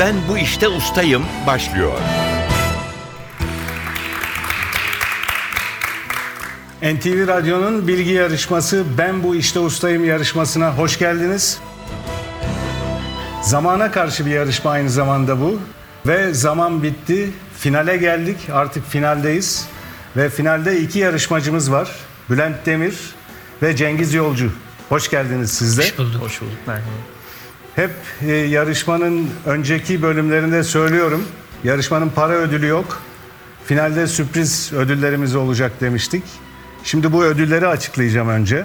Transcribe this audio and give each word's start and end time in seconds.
Ben 0.00 0.14
bu 0.28 0.38
işte 0.38 0.68
ustayım 0.68 1.22
başlıyor. 1.46 1.92
NTV 6.82 7.28
Radyo'nun 7.28 7.88
bilgi 7.88 8.10
yarışması 8.10 8.84
Ben 8.98 9.22
Bu 9.22 9.34
İşte 9.36 9.60
Ustayım 9.60 10.04
yarışmasına 10.04 10.76
hoş 10.78 10.98
geldiniz. 10.98 11.58
Zamana 13.42 13.90
karşı 13.90 14.26
bir 14.26 14.30
yarışma 14.30 14.70
aynı 14.70 14.90
zamanda 14.90 15.40
bu. 15.40 15.60
Ve 16.06 16.34
zaman 16.34 16.82
bitti. 16.82 17.30
Finale 17.58 17.96
geldik. 17.96 18.36
Artık 18.52 18.90
finaldeyiz. 18.90 19.68
Ve 20.16 20.30
finalde 20.30 20.80
iki 20.80 20.98
yarışmacımız 20.98 21.72
var. 21.72 21.90
Bülent 22.30 22.66
Demir 22.66 22.94
ve 23.62 23.76
Cengiz 23.76 24.14
Yolcu. 24.14 24.52
Hoş 24.88 25.10
geldiniz 25.10 25.50
siz 25.52 25.78
de. 25.78 25.82
Hoş 25.82 25.98
bulduk. 25.98 26.22
Hoş 26.22 26.40
bulduk. 26.40 26.58
Merhaba. 26.66 27.19
Hep 27.80 27.90
e, 28.28 28.32
yarışmanın 28.32 29.30
önceki 29.46 30.02
bölümlerinde 30.02 30.64
söylüyorum. 30.64 31.24
Yarışmanın 31.64 32.08
para 32.08 32.32
ödülü 32.32 32.66
yok. 32.66 33.02
Finalde 33.64 34.06
sürpriz 34.06 34.72
ödüllerimiz 34.72 35.34
olacak 35.34 35.72
demiştik. 35.80 36.22
Şimdi 36.84 37.12
bu 37.12 37.24
ödülleri 37.24 37.66
açıklayacağım 37.66 38.28
önce. 38.28 38.64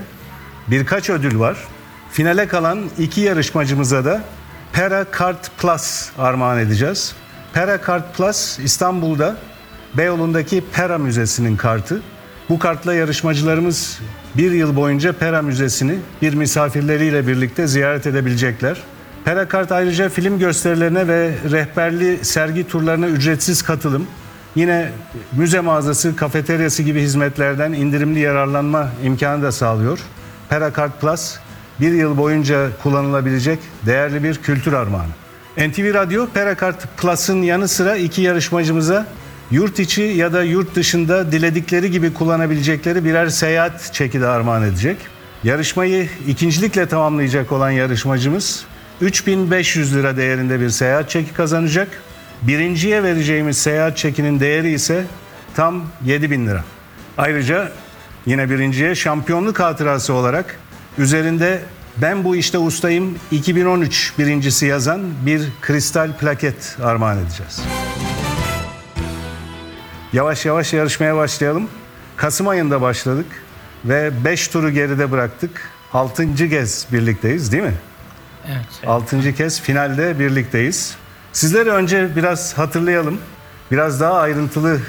Birkaç 0.67 1.09
ödül 1.09 1.39
var. 1.39 1.57
Finale 2.11 2.47
kalan 2.47 2.79
iki 2.99 3.21
yarışmacımıza 3.21 4.05
da 4.05 4.23
Pera 4.73 5.03
Kart 5.03 5.57
Plus 5.57 6.09
armağan 6.17 6.59
edeceğiz. 6.59 7.15
Pera 7.53 7.81
Kart 7.81 8.17
Plus 8.17 8.59
İstanbul'da 8.59 9.37
Beyoğlu'ndaki 9.93 10.63
Pera 10.73 10.97
Müzesi'nin 10.97 11.57
kartı. 11.57 12.01
Bu 12.49 12.59
kartla 12.59 12.93
yarışmacılarımız 12.93 13.99
bir 14.37 14.51
yıl 14.51 14.75
boyunca 14.75 15.13
Pera 15.13 15.41
Müzesi'ni 15.41 15.99
bir 16.21 16.33
misafirleriyle 16.33 17.27
birlikte 17.27 17.67
ziyaret 17.67 18.07
edebilecekler. 18.07 18.77
Pera 19.25 19.47
Kart 19.47 19.71
ayrıca 19.71 20.09
film 20.09 20.39
gösterilerine 20.39 21.07
ve 21.07 21.31
rehberli 21.51 22.25
sergi 22.25 22.67
turlarına 22.67 23.07
ücretsiz 23.07 23.61
katılım, 23.61 24.07
yine 24.55 24.89
müze 25.37 25.59
mağazası, 25.59 26.15
kafeteryası 26.15 26.83
gibi 26.83 27.01
hizmetlerden 27.01 27.73
indirimli 27.73 28.19
yararlanma 28.19 28.89
imkanı 29.03 29.43
da 29.43 29.51
sağlıyor. 29.51 29.99
Pera 30.49 30.73
Kart 30.73 31.01
Plus 31.01 31.35
bir 31.79 31.91
yıl 31.91 32.17
boyunca 32.17 32.69
kullanılabilecek 32.83 33.59
değerli 33.85 34.23
bir 34.23 34.35
kültür 34.35 34.73
armağanı. 34.73 35.11
NTV 35.57 35.93
Radyo 35.93 36.27
Perakart 36.27 36.97
Plus'ın 36.97 37.41
yanı 37.41 37.67
sıra 37.67 37.95
iki 37.95 38.21
yarışmacımıza 38.21 39.07
yurt 39.51 39.79
içi 39.79 40.01
ya 40.01 40.33
da 40.33 40.43
yurt 40.43 40.75
dışında 40.75 41.31
diledikleri 41.31 41.91
gibi 41.91 42.13
kullanabilecekleri 42.13 43.05
birer 43.05 43.29
seyahat 43.29 43.93
çeki 43.93 44.21
de 44.21 44.27
armağan 44.27 44.63
edecek. 44.63 44.97
Yarışmayı 45.43 46.09
ikincilikle 46.27 46.85
tamamlayacak 46.85 47.51
olan 47.51 47.69
yarışmacımız 47.69 48.65
3500 49.01 49.95
lira 49.95 50.17
değerinde 50.17 50.59
bir 50.59 50.69
seyahat 50.69 51.09
çeki 51.09 51.33
kazanacak. 51.33 51.87
Birinciye 52.41 53.03
vereceğimiz 53.03 53.57
seyahat 53.57 53.97
çekinin 53.97 54.39
değeri 54.39 54.71
ise 54.71 55.05
tam 55.55 55.83
7000 56.05 56.47
lira. 56.47 56.63
Ayrıca 57.17 57.71
yine 58.25 58.49
birinciye 58.49 58.95
şampiyonluk 58.95 59.59
hatırası 59.59 60.13
olarak 60.13 60.59
üzerinde 60.97 61.61
ben 61.97 62.23
bu 62.23 62.35
işte 62.35 62.57
ustayım 62.57 63.15
2013 63.31 64.13
birincisi 64.19 64.65
yazan 64.65 65.01
bir 65.25 65.43
kristal 65.61 66.13
plaket 66.17 66.77
armağan 66.83 67.17
edeceğiz. 67.17 67.61
Yavaş 70.13 70.45
yavaş 70.45 70.73
yarışmaya 70.73 71.15
başlayalım. 71.15 71.67
Kasım 72.17 72.47
ayında 72.47 72.81
başladık 72.81 73.25
ve 73.85 74.11
5 74.25 74.47
turu 74.47 74.69
geride 74.69 75.11
bıraktık. 75.11 75.69
6. 75.93 76.35
kez 76.35 76.87
birlikteyiz 76.91 77.51
değil 77.51 77.63
mi? 77.63 77.73
Evet. 78.47 78.87
6. 78.87 79.35
kez 79.35 79.61
finalde 79.61 80.19
birlikteyiz. 80.19 80.95
Sizleri 81.33 81.69
önce 81.69 82.15
biraz 82.15 82.57
hatırlayalım. 82.57 83.17
Biraz 83.71 83.99
daha 83.99 84.13
ayrıntılı 84.13 84.79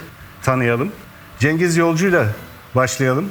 tanıyalım. 0.42 0.92
Cengiz 1.38 1.76
Yolcu'yla 1.76 2.26
başlayalım. 2.74 3.30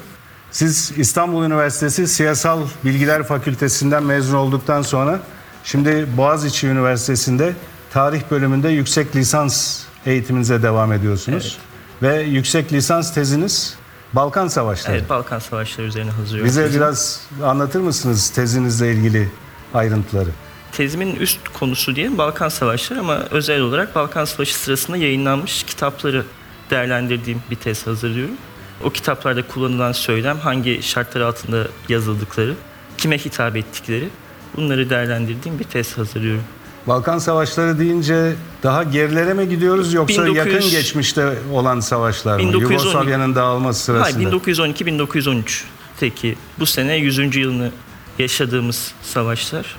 Siz 0.51 0.91
İstanbul 0.97 1.45
Üniversitesi 1.45 2.07
Siyasal 2.07 2.61
Bilgiler 2.83 3.23
Fakültesinden 3.23 4.03
mezun 4.03 4.38
olduktan 4.38 4.81
sonra 4.81 5.19
şimdi 5.63 6.07
Boğaziçi 6.17 6.67
Üniversitesi'nde 6.67 7.53
tarih 7.94 8.21
bölümünde 8.31 8.69
yüksek 8.69 9.16
lisans 9.16 9.83
eğitiminize 10.05 10.63
devam 10.63 10.94
ediyorsunuz. 10.94 11.57
Ve 12.01 12.21
yüksek 12.21 12.73
lisans 12.73 13.13
teziniz 13.13 13.75
Balkan 14.13 14.47
Savaşları. 14.47 14.97
Evet, 14.97 15.09
Balkan 15.09 15.39
Savaşları 15.39 15.88
üzerine 15.88 16.11
hazırlıyorum. 16.11 16.50
Bize 16.50 16.73
biraz 16.73 17.21
anlatır 17.44 17.79
mısınız 17.79 18.29
tezinizle 18.29 18.91
ilgili 18.94 19.29
ayrıntıları? 19.73 20.29
Tezimin 20.71 21.15
üst 21.15 21.39
konusu 21.53 21.95
diyelim 21.95 22.17
Balkan 22.17 22.49
Savaşları 22.49 22.99
ama 22.99 23.15
özel 23.31 23.61
olarak 23.61 23.95
Balkan 23.95 24.25
Savaşı 24.25 24.55
sırasında 24.55 24.97
yayınlanmış 24.97 25.63
kitapları 25.63 26.25
değerlendirdiğim 26.69 27.41
bir 27.51 27.55
tez 27.55 27.87
hazırlıyorum. 27.87 28.35
O 28.83 28.89
kitaplarda 28.89 29.47
kullanılan 29.47 29.91
söylem, 29.91 30.37
hangi 30.37 30.83
şartlar 30.83 31.21
altında 31.21 31.67
yazıldıkları, 31.89 32.53
kime 32.97 33.17
hitap 33.17 33.55
ettikleri 33.55 34.09
bunları 34.57 34.89
değerlendirdiğim 34.89 35.59
bir 35.59 35.63
tez 35.63 35.97
hazırlıyorum. 35.97 36.43
Balkan 36.87 37.17
Savaşları 37.17 37.79
deyince 37.79 38.33
daha 38.63 38.83
gerilere 38.83 39.33
mi 39.33 39.49
gidiyoruz 39.49 39.93
yoksa 39.93 40.25
1900 40.25 40.53
yakın 40.53 40.69
geçmişte 40.69 41.33
olan 41.53 41.79
savaşlar 41.79 42.33
mı? 42.33 42.39
1912 42.39 42.73
Yugoslavya'nın 42.73 43.35
dağılması 43.35 43.83
sırasında. 43.83 44.25
Hayır 44.25 44.41
1912-1913 44.41 45.63
teki 45.99 46.35
bu 46.59 46.65
sene 46.65 46.95
100. 46.95 47.35
yılını 47.35 47.71
yaşadığımız 48.19 48.91
savaşlar. 49.03 49.75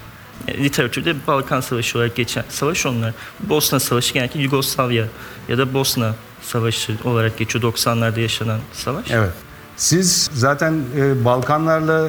E, 0.48 0.64
Literatürde 0.64 1.14
Balkan 1.26 1.60
Savaşı 1.60 1.98
olarak 1.98 2.16
geçen 2.16 2.44
savaş 2.48 2.86
onlar. 2.86 3.14
Bosna 3.40 3.80
Savaşı 3.80 4.14
genellikle 4.14 4.40
Yugoslavya 4.40 5.06
ya 5.48 5.58
da 5.58 5.74
Bosna 5.74 6.14
Savaşı 6.42 6.92
olarak 7.04 7.38
geçiyor 7.38 7.64
90'larda 7.64 8.20
yaşanan 8.20 8.60
savaş. 8.72 9.10
Evet. 9.10 9.32
Siz 9.76 10.30
zaten 10.34 10.80
e, 10.96 11.24
Balkanlarla 11.24 12.08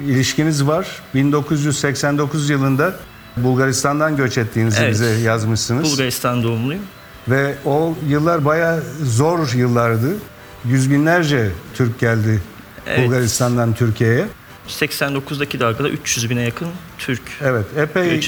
ilişkiniz 0.00 0.66
var. 0.66 0.86
1989 1.14 2.50
yılında 2.50 2.96
Bulgaristan'dan 3.36 4.16
göç 4.16 4.38
ettiğinizi 4.38 4.80
Evet. 4.80 4.90
bize 4.92 5.10
yazmışsınız. 5.10 5.84
Bulgaristan 5.92 6.42
doğumluyum. 6.42 6.82
Ve 7.28 7.54
o 7.64 7.94
yıllar 8.08 8.44
bayağı 8.44 8.82
zor 9.02 9.52
yıllardı. 9.54 10.16
Yüz 10.64 10.90
binlerce 10.90 11.50
Türk 11.74 12.00
geldi 12.00 12.42
Evet. 12.86 13.06
Bulgaristan'dan 13.06 13.74
Türkiye'ye. 13.74 14.26
89'daki 14.68 15.60
dalgada 15.60 15.88
300 15.88 16.30
bine 16.30 16.42
yakın 16.42 16.68
Türk. 16.98 17.22
Evet, 17.42 17.66
epey 17.76 18.18
e, 18.18 18.20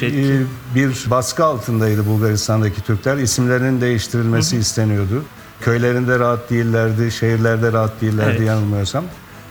bir 0.74 0.90
baskı 1.10 1.44
altındaydı 1.44 2.06
Bulgaristan'daki 2.06 2.82
Türkler. 2.82 3.16
İsimlerinin 3.16 3.80
değiştirilmesi 3.80 4.56
isteniyordu. 4.56 5.24
Köylerinde 5.60 6.18
rahat 6.18 6.50
değillerdi, 6.50 7.12
şehirlerde 7.12 7.72
rahat 7.72 8.00
değillerdi 8.00 8.30
Evet. 8.36 8.46
yanılmıyorsam. 8.48 9.04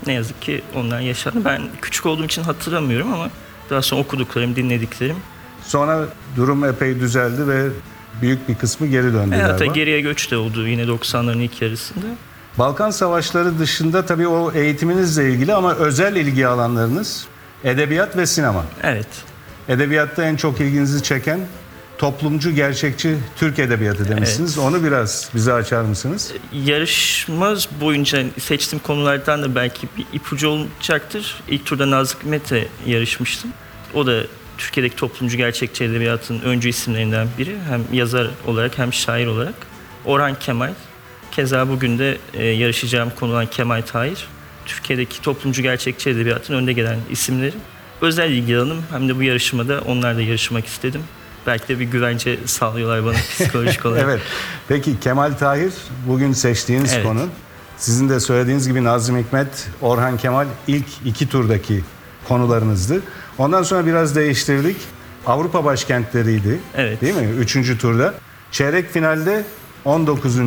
Ne 0.08 0.14
yazık 0.14 0.42
ki 0.42 0.62
onlar 0.76 1.00
yaşandı. 1.00 1.40
Ben 1.46 1.62
küçük 1.82 2.06
olduğum 2.06 2.26
için 2.26 2.44
hatırlamıyorum 2.44 3.14
ama 3.14 3.30
daha 3.70 3.82
sonra 3.82 4.02
okuduklarım, 4.02 4.56
dinlediklerim. 4.56 5.16
Sonra 5.64 6.06
durum 6.36 6.66
epey 6.66 7.00
düzeldi 7.00 7.48
ve 7.48 7.68
büyük 8.22 8.50
bir 8.50 8.56
kısmı 8.56 8.88
geri 8.88 9.14
döndü 9.14 9.36
E, 9.36 9.42
hatta 9.42 9.58
galiba. 9.58 9.74
geriye 9.74 10.02
göç 10.02 10.32
de 10.32 10.38
oldu 10.38 10.68
yine 10.68 10.84
90'ların 10.84 11.42
ilk 11.42 11.62
yarısında. 11.62 12.06
Balkan 12.58 12.90
Savaşları 12.90 13.60
dışında 13.60 14.06
tabii 14.06 14.28
o 14.28 14.52
eğitiminizle 14.52 15.30
ilgili 15.34 15.54
ama 15.54 15.76
özel 15.76 16.16
ilgi 16.16 16.48
alanlarınız 16.48 17.26
edebiyat 17.64 18.18
ve 18.18 18.26
sinema. 18.26 18.66
Evet. 18.84 19.08
Edebiyatta 19.70 20.24
en 20.24 20.36
çok 20.36 20.60
ilginizi 20.62 21.04
çeken 21.04 21.40
toplumcu, 21.98 22.52
gerçekçi 22.52 23.18
Türk 23.36 23.60
edebiyatı 23.60 24.10
demişsiniz. 24.10 24.58
Onu 24.58 24.84
biraz 24.84 25.30
bize 25.36 25.54
açar 25.54 25.82
mısınız? 25.82 26.32
Yarışma 26.54 27.56
boyunca 27.82 28.24
seçtiğim 28.40 28.84
konulardan 28.84 29.44
da 29.44 29.56
belki 29.56 29.88
bir 29.98 30.06
ipucu 30.14 30.50
olacaktır. 30.50 31.44
İlk 31.48 31.66
turda 31.66 31.92
Nazlı 31.92 32.20
Hikmet'le 32.20 32.68
yarışmıştım. 32.86 33.52
O 33.94 34.08
da 34.08 34.22
Türkiye'deki 34.58 34.96
toplumcu 34.96 35.38
gerçekçi 35.38 35.84
edebiyatın 35.84 36.40
öncü 36.42 36.70
isimlerinden 36.70 37.28
biri. 37.38 37.58
Hem 37.70 37.84
yazar 37.92 38.30
olarak 38.48 38.78
hem 38.78 38.94
şair 38.94 39.28
olarak. 39.28 39.54
Orhan 40.06 40.40
Kemal. 40.40 40.74
Keza 41.32 41.70
bugün 41.70 42.00
de 42.00 42.18
e, 42.34 42.46
yarışacağım 42.46 43.12
konu 43.20 43.32
olan 43.32 43.46
Kemal 43.46 43.82
Tahir. 43.82 44.28
Türkiye'deki 44.66 45.22
toplumcu 45.22 45.62
gerçekçi 45.62 46.10
edebiyatın 46.10 46.54
önde 46.54 46.74
gelen 46.74 47.00
isimleri. 47.12 47.54
Özel 48.02 48.32
ilgi 48.32 48.58
alanım 48.58 48.84
hem 48.92 49.10
de 49.10 49.16
bu 49.16 49.24
yarışmada 49.24 49.82
onlarla 49.88 50.22
yarışmak 50.22 50.66
istedim. 50.68 51.02
Belki 51.48 51.68
de 51.68 51.80
bir 51.80 51.86
güvence 51.86 52.40
sağlıyorlar 52.46 53.06
bana 53.06 53.14
psikolojik 53.34 53.86
olarak. 53.86 54.04
Evet. 54.04 54.22
Peki 54.68 55.00
Kemal 55.00 55.32
Tahir 55.34 55.74
bugün 56.08 56.34
seçtiğiniz 56.34 56.94
Evet. 56.94 57.06
konu. 57.06 57.28
Sizin 57.78 58.10
de 58.10 58.20
söylediğiniz 58.20 58.68
gibi 58.68 58.84
Nazım 58.84 59.18
Hikmet, 59.18 59.68
Orhan 59.82 60.18
Kemal 60.18 60.48
ilk 60.68 60.86
iki 61.06 61.30
turdaki 61.30 61.84
konularınızdı. 62.28 63.02
Ondan 63.38 63.64
sonra 63.64 63.86
biraz 63.86 64.16
değiştirdik. 64.16 64.78
Avrupa 65.26 65.66
başkentleriydi. 65.66 66.60
Evet. 66.76 67.02
Değil 67.02 67.16
mi? 67.16 67.28
Üçüncü 67.40 67.78
turda. 67.78 68.14
Çeyrek 68.52 68.92
finalde 68.92 69.44
19. 69.86 70.38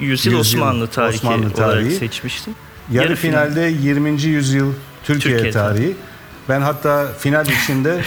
Yüzyıl 0.00 0.32
Yüzyıl 0.32 0.38
Osmanlı 0.58 0.86
tarihi, 0.86 1.16
Osmanlı 1.16 1.36
olarak 1.46 1.56
tarihi. 1.56 1.90
seçmiştim. 1.96 2.54
Yarı, 2.92 3.06
Yarı 3.06 3.16
final- 3.16 3.48
finalde 3.50 3.60
20. 3.82 4.22
yüzyıl 4.22 4.72
Türkiye, 5.04 5.34
Türkiye 5.34 5.52
tarihi. 5.52 5.96
Ben 6.48 6.60
hatta 6.60 7.06
final 7.18 7.46
içinde 7.46 8.00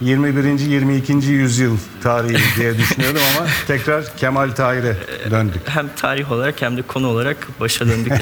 21. 0.00 0.58
22. 0.60 1.12
yüzyıl 1.32 1.76
tarihi 2.02 2.56
diye 2.60 2.78
düşünüyordum 2.78 3.20
ama 3.38 3.46
tekrar 3.66 4.16
Kemal 4.16 4.50
Tahir'e 4.50 4.96
döndük. 5.30 5.60
Hem 5.68 5.88
tarih 5.96 6.32
olarak 6.32 6.62
hem 6.62 6.76
de 6.76 6.82
konu 6.82 7.06
olarak 7.08 7.36
başa 7.60 7.88
döndük. 7.88 8.12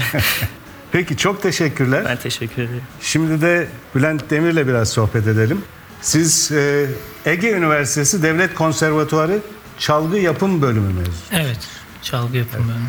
Peki 0.92 1.16
çok 1.16 1.42
teşekkürler. 1.42 2.02
ben 2.08 2.16
teşekkür 2.16 2.62
ederim. 2.62 2.82
Şimdi 3.00 3.40
de 3.42 3.68
Bülent 3.94 4.30
Demir'le 4.30 4.68
biraz 4.68 4.88
sohbet 4.88 5.26
edelim. 5.26 5.62
Siz 6.02 6.52
e, 6.52 6.86
Ege 7.26 7.50
Üniversitesi 7.50 8.22
Devlet 8.22 8.54
Konservatuarı 8.54 9.38
Çalgı 9.78 10.18
Yapım 10.18 10.62
Bölümü 10.62 10.88
mezunu. 10.92 11.14
Evet. 11.32 11.58
Çalgı 12.02 12.36
yapım 12.36 12.60
bölümü. 12.68 12.86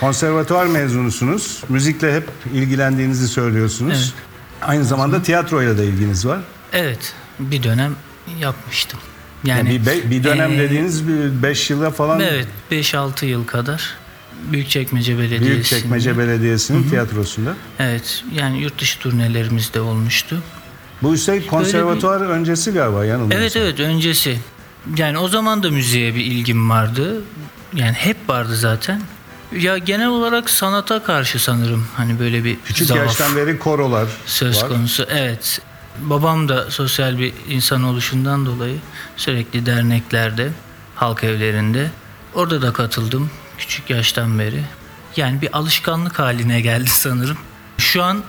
Konservatuar 0.00 0.66
mezunusunuz. 0.66 1.62
Müzikle 1.68 2.14
hep 2.16 2.28
ilgilendiğinizi 2.54 3.28
söylüyorsunuz. 3.28 4.14
Aynı 4.62 4.84
zamanda 4.84 5.22
tiyatroyla 5.22 5.78
da 5.78 5.82
ilginiz 5.84 6.26
var. 6.26 6.40
Evet. 6.72 7.14
Bir 7.38 7.62
dönem 7.62 7.96
yapmıştım. 8.40 9.00
Yani 9.44 9.58
Yani 9.58 9.80
bir, 9.80 9.86
be- 9.86 10.10
bir 10.10 10.24
dönem 10.24 10.50
eee, 10.52 10.58
dediğiniz 10.58 11.08
5 11.42 11.70
yıla 11.70 11.90
falan 11.90 12.20
Evet. 12.20 12.46
5-6 12.70 13.24
yıl 13.26 13.46
kadar 13.46 13.94
Büyükçekmece 14.52 15.18
Belediyesi'nde. 15.18 15.50
Büyükçekmece 15.50 16.18
Belediyesi'nin 16.18 16.90
tiyatrosunda. 16.90 17.54
Evet. 17.78 18.24
Yani 18.34 18.60
yurt 18.62 18.80
dışı 18.80 18.98
turnelerimiz 18.98 19.74
de 19.74 19.80
olmuştu. 19.80 20.42
Bu 21.02 21.14
üstelik 21.14 21.50
konservatuar 21.50 22.20
öncesi 22.20 22.72
galiba 22.72 23.04
yanılmıyorsam. 23.04 23.40
Evet 23.42 23.56
evet 23.56 23.80
öncesi. 23.80 24.38
Yani 24.96 25.18
o 25.18 25.28
zaman 25.28 25.62
da 25.62 25.70
müziğe 25.70 26.14
bir 26.14 26.24
ilgim 26.24 26.70
vardı. 26.70 27.20
Yani 27.74 27.92
hep 27.92 28.16
vardı 28.28 28.56
zaten. 28.56 29.02
Ya 29.52 29.78
genel 29.78 30.08
olarak 30.08 30.50
sanata 30.50 31.02
karşı 31.02 31.38
sanırım 31.38 31.88
hani 31.96 32.18
böyle 32.18 32.44
bir 32.44 32.56
Küçük 32.64 32.86
zaaf 32.86 32.98
yaştan 32.98 33.36
beri 33.36 33.58
korolar 33.58 34.08
söz 34.26 34.62
var. 34.62 34.68
konusu. 34.68 35.06
Evet. 35.10 35.60
Babam 35.98 36.48
da 36.48 36.70
sosyal 36.70 37.18
bir 37.18 37.32
insan 37.48 37.82
oluşundan 37.82 38.46
dolayı 38.46 38.76
sürekli 39.16 39.66
derneklerde, 39.66 40.48
halk 40.94 41.24
evlerinde 41.24 41.90
orada 42.34 42.62
da 42.62 42.72
katıldım 42.72 43.30
küçük 43.58 43.90
yaştan 43.90 44.38
beri. 44.38 44.62
Yani 45.16 45.42
bir 45.42 45.56
alışkanlık 45.56 46.18
haline 46.18 46.60
geldi 46.60 46.90
sanırım. 46.90 47.38
Şu 47.78 48.02
an 48.02 48.22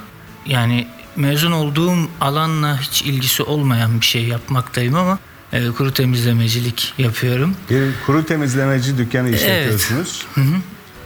yani 0.46 0.88
mezun 1.16 1.52
olduğum 1.52 2.10
alanla 2.22 2.80
hiç 2.82 3.02
ilgisi 3.02 3.44
olmayan 3.44 4.02
bir 4.02 4.06
şey 4.06 4.24
yapmaktayım 4.24 4.96
ama 4.96 5.20
e, 5.54 5.68
kuru 5.72 5.94
temizlemecilik 5.94 6.94
yapıyorum. 6.98 7.56
Bir 7.70 7.84
kuru 8.06 8.26
temizlemeci 8.26 8.98
dükkanı 8.98 9.30
işletiyorsunuz. 9.30 10.26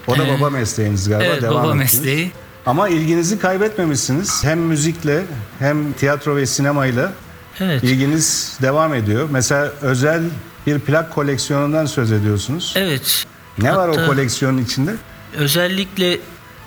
O 0.07 0.17
da 0.17 0.27
baba 0.27 0.49
mesleğiniz 0.49 1.09
galiba. 1.09 1.27
Evet 1.33 1.41
Devam 1.41 1.55
baba 1.63 1.67
ettiniz. 1.75 1.93
mesleği. 1.99 2.31
Ama 2.65 2.89
ilginizi 2.89 3.39
kaybetmemişsiniz. 3.39 4.43
Hem 4.43 4.59
müzikle 4.59 5.23
hem 5.59 5.93
tiyatro 5.93 6.35
ve 6.35 6.45
sinemayla 6.45 7.13
Evet. 7.59 7.83
ilginiz 7.83 8.57
devam 8.61 8.93
ediyor. 8.93 9.27
Mesela 9.31 9.71
özel 9.81 10.23
bir 10.67 10.79
plak 10.79 11.13
koleksiyonundan 11.13 11.85
söz 11.85 12.11
ediyorsunuz. 12.11 12.73
Evet. 12.77 13.25
Ne 13.57 13.75
var 13.75 13.87
o 13.87 13.91
Hatta- 13.91 14.05
koleksiyonun 14.07 14.57
içinde? 14.57 14.95
özellikle 15.37 16.19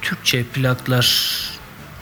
Türkçe 0.02 0.44
plaklar 0.44 1.32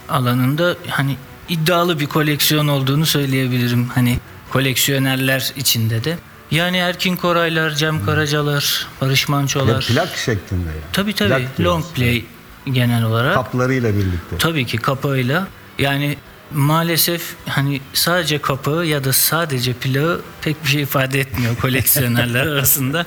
alanında 0.08 0.76
hani 0.88 1.16
iddialı 1.48 2.00
bir 2.00 2.06
koleksiyon 2.06 2.68
olduğunu 2.68 3.06
söyleyebilirim. 3.06 3.88
Hani 3.88 4.18
koleksiyonerler 4.52 5.52
içinde 5.56 6.04
de. 6.04 6.18
Yani 6.50 6.76
Erkin 6.76 7.16
Koraylar, 7.16 7.70
Cem 7.70 8.04
Karacalar, 8.04 8.86
Barış 9.00 9.28
Mançolar. 9.28 9.84
plak 9.86 10.16
şeklinde 10.16 10.68
yani. 10.68 10.80
Tabii 10.92 11.12
tabii 11.14 11.28
Plak 11.28 11.60
long 11.60 11.84
play 11.94 12.24
genel 12.72 13.02
olarak. 13.04 13.34
Kaplarıyla 13.34 13.94
birlikte. 13.94 14.38
Tabii 14.38 14.66
ki 14.66 14.76
kapağıyla. 14.78 15.46
Yani 15.78 16.16
maalesef 16.52 17.22
hani 17.48 17.80
sadece 17.92 18.38
kapağı 18.38 18.86
ya 18.86 19.04
da 19.04 19.12
sadece 19.12 19.72
plağı 19.72 20.20
pek 20.42 20.64
bir 20.64 20.68
şey 20.68 20.82
ifade 20.82 21.20
etmiyor 21.20 21.56
koleksiyonerler 21.60 22.46
arasında. 22.46 23.06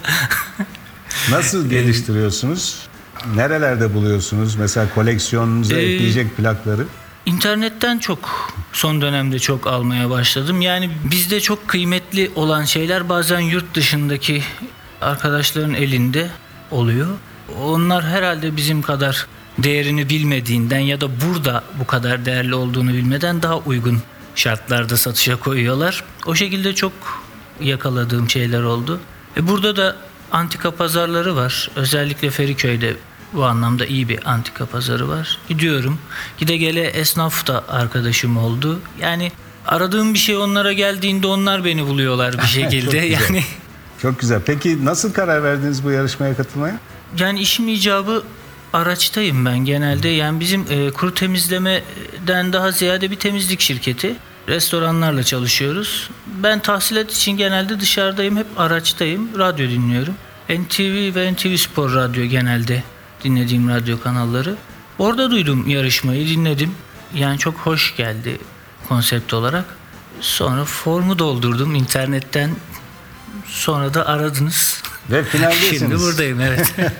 Nasıl 1.31 1.69
geliştiriyorsunuz? 1.69 2.79
Nerelerde 3.35 3.93
buluyorsunuz? 3.93 4.55
Mesela 4.55 4.87
koleksiyonunuza 4.95 5.75
Ee, 5.75 5.93
ekleyecek 5.93 6.37
plakları. 6.37 6.85
İnternetten 7.25 7.99
çok 7.99 8.53
son 8.73 9.01
dönemde 9.01 9.39
çok 9.39 9.67
almaya 9.67 10.09
başladım. 10.09 10.61
Yani 10.61 10.89
bizde 11.11 11.39
çok 11.39 11.67
kıymetli 11.67 12.31
olan 12.35 12.63
şeyler 12.63 13.09
bazen 13.09 13.39
yurt 13.39 13.75
dışındaki 13.75 14.43
arkadaşların 15.01 15.73
elinde 15.73 16.29
oluyor. 16.71 17.07
Onlar 17.63 18.03
herhalde 18.03 18.57
bizim 18.57 18.81
kadar 18.81 19.27
değerini 19.57 20.09
bilmediğinden 20.09 20.79
ya 20.79 21.01
da 21.01 21.07
burada 21.21 21.63
bu 21.79 21.87
kadar 21.87 22.25
değerli 22.25 22.55
olduğunu 22.55 22.93
bilmeden 22.93 23.41
daha 23.41 23.57
uygun 23.57 24.01
şartlarda 24.35 24.97
satışa 24.97 25.35
koyuyorlar. 25.35 26.03
O 26.25 26.35
şekilde 26.35 26.75
çok 26.75 26.93
yakaladığım 27.61 28.29
şeyler 28.29 28.61
oldu. 28.61 28.99
E 29.37 29.47
burada 29.47 29.75
da 29.75 29.95
antika 30.31 30.71
pazarları 30.71 31.35
var. 31.35 31.69
Özellikle 31.75 32.29
Feriköy'de 32.29 32.95
bu 33.33 33.45
anlamda 33.45 33.85
iyi 33.85 34.09
bir 34.09 34.29
antika 34.31 34.65
pazarı 34.65 35.09
var. 35.09 35.37
Gidiyorum. 35.49 35.99
Gide 36.37 36.57
gele 36.57 36.81
esnaf 36.83 37.47
da 37.47 37.63
arkadaşım 37.69 38.37
oldu. 38.37 38.79
Yani 39.01 39.31
aradığım 39.67 40.13
bir 40.13 40.19
şey 40.19 40.37
onlara 40.37 40.73
geldiğinde 40.73 41.27
onlar 41.27 41.65
beni 41.65 41.87
buluyorlar 41.87 42.33
bir 42.41 42.47
şekilde. 42.47 42.97
yani 42.97 43.43
Çok 44.01 44.19
güzel. 44.19 44.41
Peki 44.45 44.85
nasıl 44.85 45.13
karar 45.13 45.43
verdiniz 45.43 45.83
bu 45.83 45.91
yarışmaya 45.91 46.35
katılmaya? 46.37 46.79
yani 47.19 47.39
işim 47.41 47.67
icabı 47.67 48.23
araçtayım 48.73 49.45
ben 49.45 49.57
genelde. 49.57 50.09
Yani 50.09 50.39
bizim 50.39 50.65
e, 50.69 50.91
kuru 50.91 51.13
temizlemeden 51.13 52.53
daha 52.53 52.71
ziyade 52.71 53.11
bir 53.11 53.15
temizlik 53.15 53.59
şirketi. 53.61 54.15
Restoranlarla 54.47 55.23
çalışıyoruz. 55.23 56.09
Ben 56.43 56.59
tahsilat 56.59 57.11
için 57.11 57.31
genelde 57.31 57.79
dışarıdayım. 57.79 58.37
Hep 58.37 58.47
araçtayım. 58.57 59.39
Radyo 59.39 59.69
dinliyorum. 59.69 60.13
NTV 60.49 61.15
ve 61.15 61.33
NTV 61.33 61.55
Spor 61.55 61.93
Radyo 61.93 62.23
genelde 62.25 62.83
dinlediğim 63.23 63.69
radyo 63.69 64.01
kanalları. 64.01 64.55
Orada 64.99 65.31
duydum 65.31 65.69
yarışmayı, 65.69 66.27
dinledim. 66.27 66.71
Yani 67.13 67.37
çok 67.37 67.55
hoş 67.55 67.95
geldi 67.95 68.37
konsept 68.87 69.33
olarak. 69.33 69.65
Sonra 70.21 70.65
formu 70.65 71.19
doldurdum 71.19 71.75
internetten. 71.75 72.51
Sonra 73.45 73.93
da 73.93 74.07
aradınız. 74.07 74.83
Ve 75.11 75.23
finaldesiniz. 75.23 75.79
Şimdi 75.79 75.99
buradayım 75.99 76.41
evet. 76.41 76.75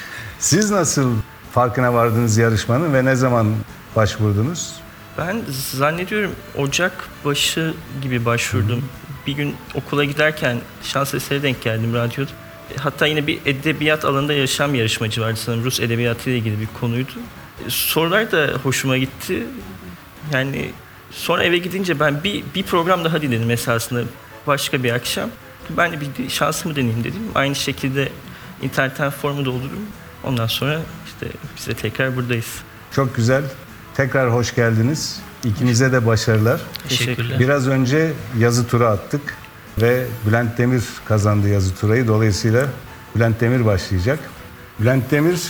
Siz 0.38 0.70
nasıl 0.70 1.16
farkına 1.52 1.94
vardınız 1.94 2.36
yarışmanın 2.36 2.94
ve 2.94 3.04
ne 3.04 3.14
zaman 3.14 3.54
başvurdunuz? 3.96 4.72
Ben 5.18 5.42
zannediyorum 5.48 6.32
Ocak 6.58 7.08
başı 7.24 7.74
gibi 8.02 8.24
başvurdum. 8.24 8.84
Bir 9.26 9.32
gün 9.32 9.56
okula 9.74 10.04
giderken 10.04 10.60
şans 10.82 11.14
eseri 11.14 11.42
denk 11.42 11.62
geldim 11.62 11.94
radyoda. 11.94 12.30
Hatta 12.78 13.06
yine 13.06 13.26
bir 13.26 13.38
edebiyat 13.46 14.04
alanında 14.04 14.32
yaşam 14.32 14.74
yarışmacı 14.74 15.20
vardı 15.20 15.40
sanırım. 15.44 15.64
Rus 15.64 15.80
edebiyatı 15.80 16.30
ile 16.30 16.38
ilgili 16.38 16.60
bir 16.60 16.68
konuydu. 16.80 17.12
E, 17.66 17.70
Sorular 17.70 18.32
da 18.32 18.50
hoşuma 18.62 18.98
gitti. 18.98 19.42
Yani 20.32 20.70
sonra 21.10 21.44
eve 21.44 21.58
gidince 21.58 22.00
ben 22.00 22.24
bir, 22.24 22.44
bir 22.54 22.62
program 22.62 23.04
daha 23.04 23.22
dinledim 23.22 23.50
esasında 23.50 24.02
başka 24.46 24.82
bir 24.82 24.92
akşam. 24.92 25.30
Ben 25.76 25.92
de 25.92 25.98
bir 26.00 26.28
şansımı 26.28 26.76
deneyeyim 26.76 27.04
dedim. 27.04 27.22
Aynı 27.34 27.54
şekilde 27.54 28.08
internetten 28.62 29.10
formu 29.10 29.44
doldururum. 29.44 29.86
Ondan 30.24 30.46
sonra 30.46 30.80
işte 31.06 31.26
biz 31.56 31.66
de 31.66 31.74
tekrar 31.74 32.16
buradayız. 32.16 32.54
Çok 32.92 33.16
güzel. 33.16 33.42
Tekrar 33.94 34.32
hoş 34.32 34.54
geldiniz. 34.54 35.20
İkinize 35.44 35.92
de 35.92 36.06
başarılar. 36.06 36.60
Teşekkürler. 36.88 37.38
Biraz 37.38 37.68
önce 37.68 38.12
yazı 38.38 38.66
tura 38.68 38.88
attık 38.88 39.36
ve 39.78 40.06
Bülent 40.26 40.58
Demir 40.58 40.82
kazandı 41.04 41.48
yazı 41.48 41.74
turayı. 41.74 42.08
Dolayısıyla 42.08 42.66
Bülent 43.16 43.40
Demir 43.40 43.64
başlayacak. 43.64 44.18
Bülent 44.80 45.10
Demir, 45.10 45.40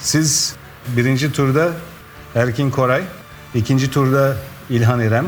siz 0.00 0.56
birinci 0.96 1.32
turda 1.32 1.72
Erkin 2.34 2.70
Koray, 2.70 3.02
ikinci 3.54 3.90
turda 3.90 4.36
İlhan 4.70 5.00
İrem, 5.00 5.26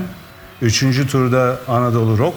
üçüncü 0.63 1.09
turda 1.09 1.61
Anadolu 1.69 2.19
Rock 2.19 2.37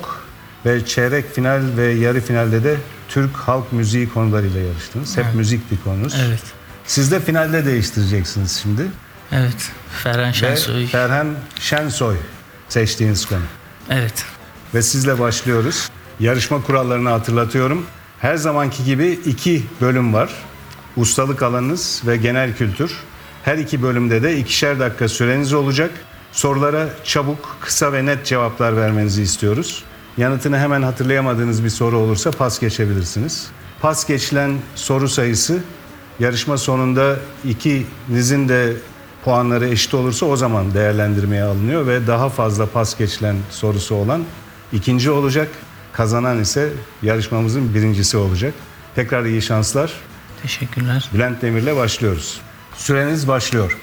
ve 0.65 0.85
çeyrek 0.85 1.35
final 1.35 1.61
ve 1.77 1.85
yarı 1.85 2.21
finalde 2.21 2.63
de 2.63 2.77
Türk 3.07 3.35
halk 3.35 3.73
müziği 3.73 4.09
konularıyla 4.09 4.61
yarıştınız. 4.61 5.17
Hep 5.17 5.35
müzikti 5.35 5.83
konunuz. 5.83 6.15
Evet. 6.27 6.43
Siz 6.85 7.11
de 7.11 7.19
finalde 7.19 7.65
değiştireceksiniz 7.65 8.59
şimdi. 8.63 8.87
Evet. 9.31 9.71
Ferhan 10.03 10.29
Ve 10.29 10.33
Şensoy. 10.33 10.87
Ferhan 10.87 11.27
Şensoy 11.59 12.15
seçtiğiniz 12.69 13.25
konu. 13.25 13.41
Evet. 13.89 14.25
Ve 14.73 14.81
sizle 14.81 15.19
başlıyoruz. 15.19 15.89
Yarışma 16.19 16.63
kurallarını 16.63 17.09
hatırlatıyorum. 17.09 17.85
Her 18.19 18.35
zamanki 18.35 18.83
gibi 18.83 19.19
iki 19.25 19.63
bölüm 19.81 20.13
var. 20.13 20.29
Ustalık 20.97 21.43
alanınız 21.43 22.01
ve 22.07 22.17
genel 22.17 22.55
kültür. 22.55 22.91
Her 23.43 23.57
iki 23.57 23.81
bölümde 23.83 24.23
de 24.23 24.37
ikişer 24.37 24.79
dakika 24.79 25.09
süreniz 25.09 25.53
olacak. 25.53 25.91
Sorulara 26.31 26.89
çabuk, 27.03 27.57
kısa 27.61 27.93
ve 27.93 28.05
net 28.05 28.25
cevaplar 28.25 28.77
vermenizi 28.77 29.21
istiyoruz. 29.21 29.83
Yanıtını 30.17 30.59
hemen 30.59 30.81
hatırlayamadığınız 30.81 31.63
bir 31.63 31.69
soru 31.69 31.97
olursa 31.97 32.31
pas 32.31 32.59
geçebilirsiniz. 32.59 33.47
Pas 33.81 34.07
geçilen 34.07 34.57
soru 34.75 35.09
sayısı 35.09 35.59
yarışma 36.19 36.57
sonunda 36.57 37.15
ikinizin 37.45 38.49
de 38.49 38.73
puanları 39.25 39.67
eşit 39.67 39.93
olursa 39.93 40.25
o 40.25 40.35
zaman 40.35 40.73
değerlendirmeye 40.73 41.43
alınıyor 41.43 41.87
ve 41.87 42.07
daha 42.07 42.29
fazla 42.29 42.65
pas 42.65 42.97
geçilen 42.97 43.35
sorusu 43.51 43.95
olan 43.95 44.23
ikinci 44.73 45.11
olacak. 45.11 45.47
Kazanan 45.93 46.39
ise 46.39 46.73
yarışmamızın 47.01 47.73
birincisi 47.73 48.17
olacak. 48.17 48.53
Tekrar 48.95 49.25
iyi 49.25 49.41
şanslar. 49.41 49.93
Teşekkürler. 50.41 51.09
Bülent 51.13 51.41
Demir'le 51.41 51.75
başlıyoruz. 51.75 52.41
Süreniz 52.75 53.27
başlıyor. 53.27 53.77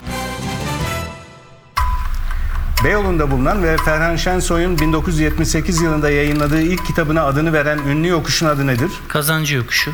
Beyoğlu'nda 2.85 3.31
bulunan 3.31 3.63
ve 3.63 3.77
Ferhan 3.77 4.17
Şensoy'un 4.17 4.79
1978 4.79 5.81
yılında 5.81 6.11
yayınladığı 6.11 6.63
ilk 6.63 6.87
kitabına 6.87 7.25
adını 7.25 7.53
veren 7.53 7.79
ünlü 7.79 8.09
yokuşun 8.09 8.47
adı 8.47 8.67
nedir? 8.67 8.91
Kazancı 9.09 9.57
yokuşu. 9.57 9.93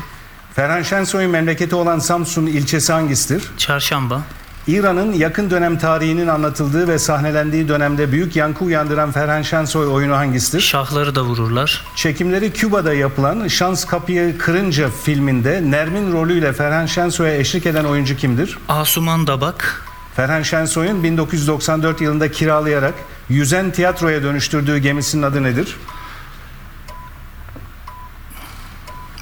Ferhan 0.55 0.81
Şensoy'un 0.81 1.31
memleketi 1.31 1.75
olan 1.75 1.99
Samsun 1.99 2.45
ilçesi 2.45 2.93
hangisidir? 2.93 3.51
Çarşamba. 3.57 4.21
İran'ın 4.67 5.13
yakın 5.13 5.49
dönem 5.49 5.77
tarihinin 5.77 6.27
anlatıldığı 6.27 6.87
ve 6.87 6.99
sahnelendiği 6.99 7.67
dönemde 7.67 8.11
büyük 8.11 8.35
yankı 8.35 8.65
uyandıran 8.65 9.11
Ferhan 9.11 9.41
Şensoy 9.41 9.87
oyunu 9.87 10.15
hangisidir? 10.15 10.61
Şahları 10.61 11.15
da 11.15 11.23
vururlar. 11.23 11.85
Çekimleri 11.95 12.53
Küba'da 12.53 12.93
yapılan 12.93 13.47
Şans 13.47 13.85
Kapıyı 13.85 14.37
Kırınca 14.37 14.89
filminde 14.89 15.61
Nermin 15.65 16.13
rolüyle 16.13 16.53
Ferhan 16.53 16.85
Şensoy'a 16.85 17.35
eşlik 17.35 17.65
eden 17.65 17.85
oyuncu 17.85 18.17
kimdir? 18.17 18.57
Asuman 18.69 19.27
Dabak. 19.27 19.85
Ferhan 20.15 20.41
Şensoy'un 20.41 21.03
1994 21.03 22.01
yılında 22.01 22.31
kiralayarak 22.31 22.93
yüzen 23.29 23.71
tiyatroya 23.71 24.23
dönüştürdüğü 24.23 24.77
gemisinin 24.77 25.23
adı 25.23 25.43
nedir? 25.43 25.77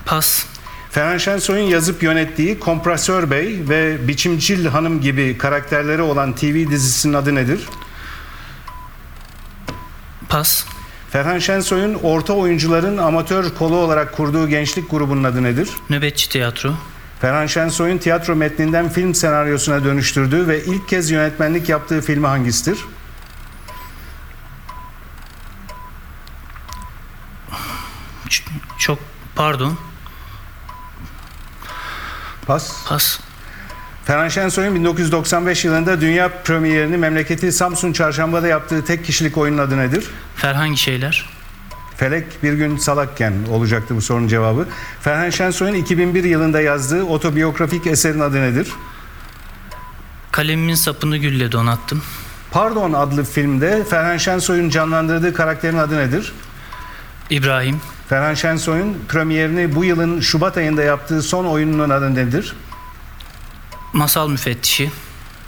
Pas. 0.05 0.45
Ferhan 0.91 1.17
Şensoy'un 1.17 1.63
yazıp 1.63 2.03
yönettiği 2.03 2.59
Kompresör 2.59 3.31
Bey 3.31 3.59
ve 3.69 4.07
Biçimcil 4.07 4.65
Hanım 4.65 5.01
gibi 5.01 5.37
karakterleri 5.37 6.01
olan 6.01 6.35
TV 6.35 6.69
dizisinin 6.69 7.13
adı 7.13 7.35
nedir? 7.35 7.61
Pas. 10.29 10.65
Ferhan 11.09 11.39
Şensoy'un 11.39 11.93
orta 11.93 12.33
oyuncuların 12.33 12.97
amatör 12.97 13.49
kolu 13.49 13.75
olarak 13.75 14.13
kurduğu 14.13 14.47
gençlik 14.47 14.91
grubunun 14.91 15.23
adı 15.23 15.43
nedir? 15.43 15.69
Nöbetçi 15.89 16.29
tiyatro. 16.29 16.73
Ferhan 17.21 17.47
Şensoy'un 17.47 17.97
tiyatro 17.97 18.35
metninden 18.35 18.89
film 18.89 19.15
senaryosuna 19.15 19.83
dönüştürdüğü 19.83 20.47
ve 20.47 20.63
ilk 20.63 20.89
kez 20.89 21.11
yönetmenlik 21.11 21.69
yaptığı 21.69 22.01
filmi 22.01 22.27
hangisidir? 22.27 22.79
Çok 28.77 28.99
pardon. 29.35 29.90
Pas. 32.47 32.71
Pas. 32.87 33.19
Ferhan 34.05 34.29
Şensoy'un 34.29 34.75
1995 34.75 35.65
yılında 35.65 36.01
dünya 36.01 36.29
premierini 36.43 36.97
memleketi 36.97 37.51
Samsun 37.51 37.93
Çarşamba'da 37.93 38.47
yaptığı 38.47 38.85
tek 38.85 39.05
kişilik 39.05 39.37
oyunun 39.37 39.57
adı 39.57 39.77
nedir? 39.77 40.07
Ferhangi 40.35 40.77
şeyler. 40.77 41.29
Felek 41.97 42.43
bir 42.43 42.53
gün 42.53 42.77
salakken 42.77 43.33
olacaktı 43.51 43.95
bu 43.95 44.01
sorunun 44.01 44.27
cevabı. 44.27 44.67
Ferhan 45.01 45.29
Şensoy'un 45.29 45.73
2001 45.73 46.23
yılında 46.23 46.61
yazdığı 46.61 47.03
otobiyografik 47.03 47.87
eserin 47.87 48.19
adı 48.19 48.41
nedir? 48.41 48.67
Kalemimin 50.31 50.75
sapını 50.75 51.17
gülle 51.17 51.51
donattım. 51.51 52.01
Pardon 52.51 52.93
adlı 52.93 53.23
filmde 53.23 53.83
Ferhan 53.89 54.17
Şensoy'un 54.17 54.69
canlandırdığı 54.69 55.33
karakterin 55.33 55.77
adı 55.77 55.97
nedir? 55.97 56.33
İbrahim. 57.29 57.81
Ferhan 58.11 58.33
Şensoy'un 58.33 58.97
premierini 59.09 59.75
bu 59.75 59.85
yılın 59.85 60.21
Şubat 60.21 60.57
ayında 60.57 60.83
yaptığı 60.83 61.21
son 61.21 61.45
oyununun 61.45 61.89
adı 61.89 62.15
nedir? 62.15 62.55
Masal 63.93 64.29
müfettişi. 64.29 64.91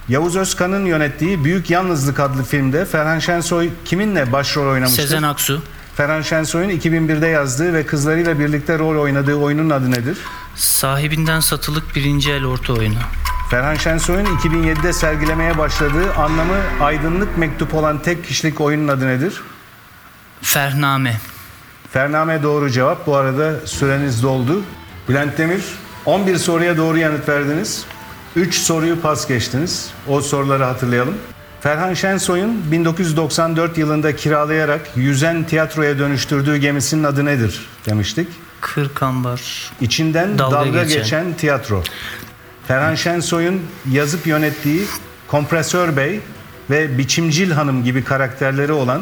Yavuz 0.10 0.36
Özkan'ın 0.36 0.86
yönettiği 0.86 1.44
Büyük 1.44 1.70
Yalnızlık 1.70 2.20
adlı 2.20 2.44
filmde 2.44 2.86
Ferhan 2.86 3.20
Şensoy 3.20 3.70
kiminle 3.86 4.32
başrol 4.32 4.72
oynamıştır? 4.72 5.04
Sezen 5.04 5.24
Aksu. 5.24 5.64
Ferhan 5.96 6.22
Şensoy'un 6.22 6.70
2001'de 6.70 7.28
yazdığı 7.28 7.74
ve 7.74 7.86
kızlarıyla 7.86 8.40
birlikte 8.40 8.80
rol 8.80 9.02
oynadığı 9.02 9.36
oyunun 9.36 9.70
adı 9.70 9.92
nedir? 9.92 10.18
Sahibinden 10.56 11.40
satılık 11.40 11.96
birinci 11.96 12.32
el 12.32 12.46
orta 12.46 12.74
oyunu. 12.74 13.00
Ferhan 13.52 13.76
Şensoy'un 13.76 14.26
2007'de 14.26 14.94
sergilemeye 14.94 15.58
başladığı 15.58 16.14
anlamı 16.14 16.58
aydınlık 16.82 17.38
mektup 17.38 17.74
olan 17.74 18.02
tek 18.02 18.28
kişilik 18.28 18.62
oyunun 18.62 18.88
adı 18.88 19.08
nedir? 19.08 19.42
Fername. 20.42 21.20
Fername 21.94 22.44
doğru 22.44 22.70
cevap. 22.70 23.08
Bu 23.08 23.16
arada 23.16 23.54
süreniz 23.66 24.24
doldu. 24.24 24.62
Bülent 25.10 25.38
Demir 25.38 25.64
11 26.06 26.36
soruya 26.38 26.78
doğru 26.78 26.98
yanıt 26.98 27.30
verdiniz. 27.30 27.86
3 28.36 28.56
soruyu 28.56 29.02
pas 29.02 29.28
geçtiniz. 29.28 29.90
O 30.08 30.22
soruları 30.22 30.64
hatırlayalım. 30.64 31.16
Ferhan 31.62 31.94
Şensoy'un 31.94 32.72
1994 32.72 33.78
yılında 33.78 34.16
kiralayarak 34.16 34.82
yüzen 34.96 35.44
tiyatroya 35.44 36.00
dönüştürdüğü 36.00 36.58
gemisinin 36.58 37.04
adı 37.04 37.26
nedir 37.26 37.66
demiştik. 37.86 38.28
Kırkambar. 38.62 39.72
İçinden 39.82 40.38
Dalga 40.38 40.58
dalga, 40.58 40.84
geçen. 40.84 40.98
geçen. 40.98 41.34
tiyatro. 41.34 41.84
Ferhan 42.68 42.96
Şensoy'un 42.96 43.62
yazıp 43.92 44.28
yönettiği 44.28 44.82
Kompresör 45.28 45.98
Bey 45.98 46.20
ve 46.70 46.98
Biçimcil 46.98 47.52
Hanım 47.52 47.84
gibi 47.84 48.04
karakterleri 48.04 48.72
olan 48.72 49.02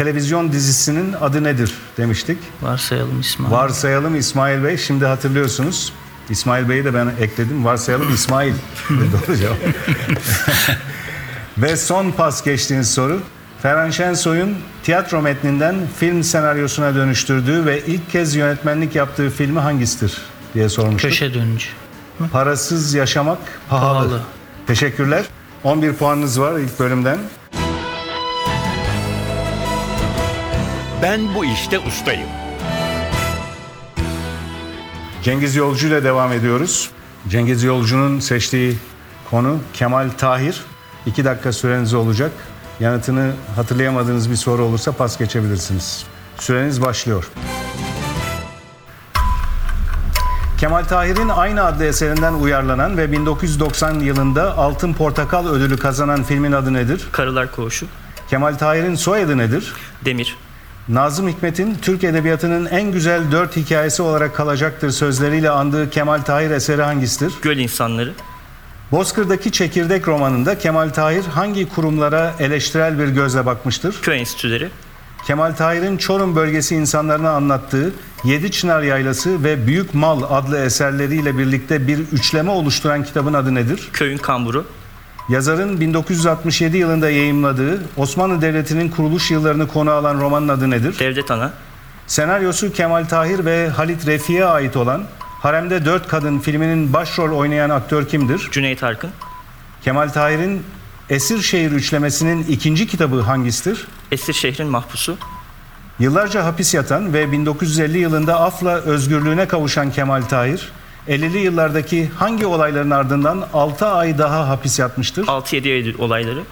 televizyon 0.00 0.52
dizisinin 0.52 1.14
adı 1.20 1.44
nedir 1.44 1.74
demiştik. 1.96 2.38
Varsayalım 2.62 3.20
İsmail. 3.20 3.52
Varsayalım 3.52 4.14
İsmail 4.14 4.64
Bey. 4.64 4.76
Şimdi 4.76 5.06
hatırlıyorsunuz. 5.06 5.92
İsmail 6.30 6.68
Bey'i 6.68 6.84
de 6.84 6.94
ben 6.94 7.12
ekledim. 7.20 7.64
Varsayalım 7.64 8.14
İsmail. 8.14 8.52
Doğru 8.90 9.36
cevap. 9.36 9.56
Ve 11.58 11.76
son 11.76 12.10
pas 12.10 12.44
geçtiğiniz 12.44 12.94
soru. 12.94 13.20
Ferhan 13.62 13.90
Şensoy'un 13.90 14.56
tiyatro 14.82 15.22
metninden 15.22 15.76
film 15.98 16.22
senaryosuna 16.22 16.94
dönüştürdüğü 16.94 17.66
ve 17.66 17.86
ilk 17.86 18.10
kez 18.10 18.34
yönetmenlik 18.34 18.94
yaptığı 18.94 19.30
filmi 19.30 19.58
hangisidir 19.58 20.18
diye 20.54 20.68
sormuştuk. 20.68 21.10
Köşe 21.10 21.34
dönücü. 21.34 21.66
Parasız 22.32 22.94
yaşamak 22.94 23.38
pahalı. 23.68 24.08
Pahalı. 24.08 24.22
Teşekkürler. 24.66 25.24
11 25.64 25.92
puanınız 25.92 26.40
var 26.40 26.58
ilk 26.58 26.80
bölümden. 26.80 27.18
Ben 31.02 31.34
bu 31.34 31.44
işte 31.44 31.78
ustayım. 31.78 32.28
Cengiz 35.22 35.56
Yolcu 35.56 35.86
ile 35.86 36.04
devam 36.04 36.32
ediyoruz. 36.32 36.90
Cengiz 37.28 37.62
Yolcu'nun 37.62 38.20
seçtiği 38.20 38.78
konu 39.30 39.58
Kemal 39.74 40.08
Tahir. 40.18 40.64
İki 41.06 41.24
dakika 41.24 41.52
süreniz 41.52 41.94
olacak. 41.94 42.32
Yanıtını 42.80 43.32
hatırlayamadığınız 43.56 44.30
bir 44.30 44.36
soru 44.36 44.62
olursa 44.62 44.92
pas 44.92 45.18
geçebilirsiniz. 45.18 46.04
Süreniz 46.38 46.82
başlıyor. 46.82 47.30
Kemal 50.58 50.84
Tahir'in 50.84 51.28
aynı 51.28 51.64
adlı 51.64 51.84
eserinden 51.84 52.32
uyarlanan 52.32 52.96
ve 52.96 53.12
1990 53.12 53.94
yılında 54.00 54.58
Altın 54.58 54.92
Portakal 54.92 55.46
ödülü 55.46 55.78
kazanan 55.78 56.22
filmin 56.22 56.52
adı 56.52 56.72
nedir? 56.72 57.08
Karılar 57.12 57.52
Koğuşu. 57.52 57.86
Kemal 58.30 58.54
Tahir'in 58.54 58.94
soyadı 58.94 59.38
nedir? 59.38 59.72
Demir. 60.04 60.36
Nazım 60.92 61.28
Hikmet'in 61.28 61.76
Türk 61.82 62.04
Edebiyatı'nın 62.04 62.66
en 62.66 62.92
güzel 62.92 63.32
dört 63.32 63.56
hikayesi 63.56 64.02
olarak 64.02 64.36
kalacaktır 64.36 64.90
sözleriyle 64.90 65.50
andığı 65.50 65.90
Kemal 65.90 66.18
Tahir 66.18 66.50
eseri 66.50 66.82
hangisidir? 66.82 67.32
Göl 67.42 67.56
insanları. 67.56 68.12
Bozkır'daki 68.92 69.52
Çekirdek 69.52 70.08
romanında 70.08 70.58
Kemal 70.58 70.88
Tahir 70.88 71.24
hangi 71.24 71.68
kurumlara 71.68 72.34
eleştirel 72.38 72.98
bir 72.98 73.08
gözle 73.08 73.46
bakmıştır? 73.46 74.02
Köy 74.02 74.18
enstitüleri. 74.18 74.68
Kemal 75.26 75.52
Tahir'in 75.52 75.96
Çorum 75.96 76.36
bölgesi 76.36 76.74
insanlarına 76.74 77.30
anlattığı 77.30 77.92
Yedi 78.24 78.50
Çınar 78.50 78.82
Yaylası 78.82 79.44
ve 79.44 79.66
Büyük 79.66 79.94
Mal 79.94 80.22
adlı 80.30 80.58
eserleriyle 80.58 81.38
birlikte 81.38 81.86
bir 81.86 81.98
üçleme 81.98 82.50
oluşturan 82.50 83.04
kitabın 83.04 83.34
adı 83.34 83.54
nedir? 83.54 83.88
Köyün 83.92 84.18
kamburu. 84.18 84.66
Yazarın 85.28 85.80
1967 85.80 86.76
yılında 86.76 87.10
yayımladığı 87.10 87.82
Osmanlı 87.96 88.42
Devleti'nin 88.42 88.88
kuruluş 88.88 89.30
yıllarını 89.30 89.68
konu 89.68 89.90
alan 89.90 90.20
romanın 90.20 90.48
adı 90.48 90.70
nedir? 90.70 90.98
Devlet 90.98 91.30
Ana. 91.30 91.52
Senaryosu 92.06 92.72
Kemal 92.72 93.04
Tahir 93.04 93.44
ve 93.44 93.68
Halit 93.68 94.06
Refik'e 94.06 94.44
ait 94.44 94.76
olan 94.76 95.04
Haremde 95.40 95.84
Dört 95.84 96.08
Kadın 96.08 96.38
filminin 96.38 96.92
başrol 96.92 97.38
oynayan 97.38 97.70
aktör 97.70 98.08
kimdir? 98.08 98.48
Cüneyt 98.52 98.82
Arkın. 98.82 99.10
Kemal 99.82 100.08
Tahir'in 100.08 100.62
Esir 101.10 101.42
Şehir 101.42 101.72
üçlemesinin 101.72 102.44
ikinci 102.44 102.86
kitabı 102.86 103.20
hangisidir? 103.20 103.86
Esir 104.12 104.32
şehrin 104.32 104.66
mahpusu. 104.66 105.16
Yıllarca 105.98 106.44
hapis 106.44 106.74
yatan 106.74 107.12
ve 107.12 107.32
1950 107.32 107.98
yılında 107.98 108.40
afla 108.40 108.70
özgürlüğüne 108.70 109.48
kavuşan 109.48 109.90
Kemal 109.90 110.22
Tahir, 110.22 110.72
50'li 111.08 111.38
yıllardaki 111.38 112.10
hangi 112.18 112.46
olayların 112.46 112.90
ardından 112.90 113.44
6 113.54 113.86
ay 113.86 114.18
daha 114.18 114.48
hapis 114.48 114.78
yatmıştır? 114.78 115.26
6-7 115.26 115.68
Eylül 115.68 115.98
olayları. 115.98 116.42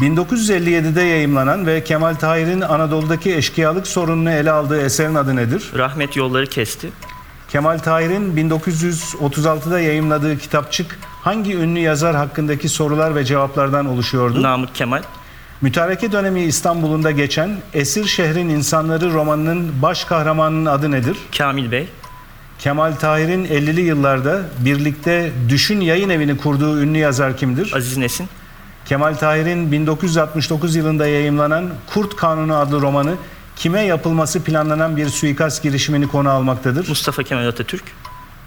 1957'de 0.00 1.02
yayımlanan 1.02 1.66
ve 1.66 1.84
Kemal 1.84 2.14
Tahir'in 2.14 2.60
Anadolu'daki 2.60 3.34
eşkıyalık 3.34 3.86
sorununu 3.86 4.30
ele 4.30 4.50
aldığı 4.50 4.80
eserin 4.80 5.14
adı 5.14 5.36
nedir? 5.36 5.70
Rahmet 5.76 6.16
yolları 6.16 6.46
kesti. 6.46 6.88
Kemal 7.48 7.78
Tahir'in 7.78 8.50
1936'da 8.50 9.80
yayımladığı 9.80 10.38
kitapçık 10.38 10.98
hangi 11.22 11.56
ünlü 11.56 11.78
yazar 11.78 12.16
hakkındaki 12.16 12.68
sorular 12.68 13.14
ve 13.14 13.24
cevaplardan 13.24 13.86
oluşuyordu? 13.86 14.42
Namık 14.42 14.74
Kemal. 14.74 15.02
Mütareke 15.60 16.12
dönemi 16.12 16.40
İstanbul'unda 16.40 17.10
geçen 17.10 17.50
Esir 17.74 18.06
Şehrin 18.06 18.48
İnsanları 18.48 19.12
romanının 19.12 19.82
baş 19.82 20.04
kahramanının 20.04 20.66
adı 20.66 20.90
nedir? 20.90 21.16
Kamil 21.38 21.72
Bey, 21.72 21.88
Kemal 22.58 22.92
Tahir'in 22.92 23.44
50'li 23.44 23.80
yıllarda 23.80 24.42
birlikte 24.58 25.32
Düşün 25.48 25.80
Yayın 25.80 26.08
Evi'ni 26.08 26.36
kurduğu 26.36 26.80
ünlü 26.80 26.98
yazar 26.98 27.36
kimdir? 27.36 27.72
Aziz 27.76 27.96
Nesin, 27.96 28.28
Kemal 28.86 29.14
Tahir'in 29.14 29.72
1969 29.72 30.76
yılında 30.76 31.06
yayımlanan 31.06 31.68
Kurt 31.94 32.16
Kanunu 32.16 32.56
adlı 32.56 32.80
romanı 32.80 33.14
kime 33.56 33.80
yapılması 33.80 34.44
planlanan 34.44 34.96
bir 34.96 35.08
suikast 35.08 35.62
girişimini 35.62 36.08
konu 36.08 36.30
almaktadır? 36.30 36.88
Mustafa 36.88 37.22
Kemal 37.22 37.46
Atatürk, 37.46 37.84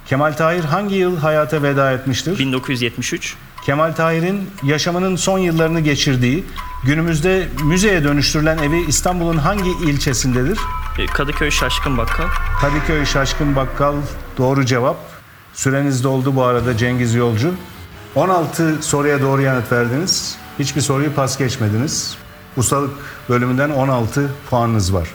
Kemal 0.06 0.34
Tahir 0.34 0.64
hangi 0.64 0.96
yıl 0.96 1.18
hayata 1.18 1.64
veda 1.64 1.92
etmiştir? 1.92 2.40
1973, 2.40 3.36
Kemal 3.66 3.92
Tahir'in 3.92 4.50
yaşamının 4.64 5.16
son 5.16 5.40
yıllarını 5.40 5.80
geçirdiği, 5.80 6.44
günümüzde 6.86 7.48
müzeye 7.64 8.04
dönüştürülen 8.04 8.58
evi 8.58 8.86
İstanbul'un 8.88 9.38
hangi 9.38 9.70
ilçesindedir? 9.86 10.58
E, 11.02 11.06
Kadıköy 11.06 11.52
Şaşkın 11.52 11.98
Bakkal, 11.98 12.28
Kadıköy 12.62 13.06
Şaşkın 13.06 13.56
Bakkal 13.56 13.96
doğru 14.38 14.66
cevap. 14.66 14.98
Süreniz 15.54 16.04
doldu 16.04 16.36
bu 16.36 16.44
arada 16.44 16.78
Cengiz 16.78 17.16
Yolcu. 17.16 17.54
16 18.16 18.78
soruya 18.82 19.22
doğru 19.22 19.42
yanıt 19.42 19.72
verdiniz. 19.72 20.38
Hiçbir 20.60 20.82
soruyu 20.82 21.14
pas 21.14 21.38
geçmediniz. 21.38 22.18
Ustalık 22.58 22.92
bölümünden 23.30 23.70
16 23.70 24.32
puanınız 24.50 24.94
var. 24.94 25.10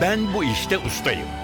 Ben 0.00 0.34
bu 0.34 0.44
işte 0.44 0.78
ustayım. 0.78 1.39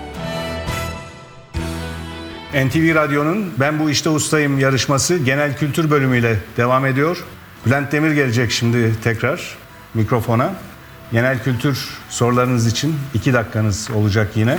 NTV 2.64 2.94
Radyo'nun 2.94 3.52
Ben 3.60 3.78
Bu 3.78 3.90
İşte 3.90 4.10
Ustayım 4.10 4.58
yarışması 4.58 5.16
genel 5.16 5.56
kültür 5.56 5.90
bölümüyle 5.90 6.38
devam 6.56 6.86
ediyor. 6.86 7.24
Bülent 7.66 7.92
Demir 7.92 8.10
gelecek 8.10 8.50
şimdi 8.50 8.94
tekrar 9.04 9.56
mikrofona. 9.94 10.54
Genel 11.12 11.42
kültür 11.42 11.88
sorularınız 12.08 12.66
için 12.66 12.96
iki 13.14 13.32
dakikanız 13.32 13.90
olacak 13.90 14.28
yine. 14.34 14.58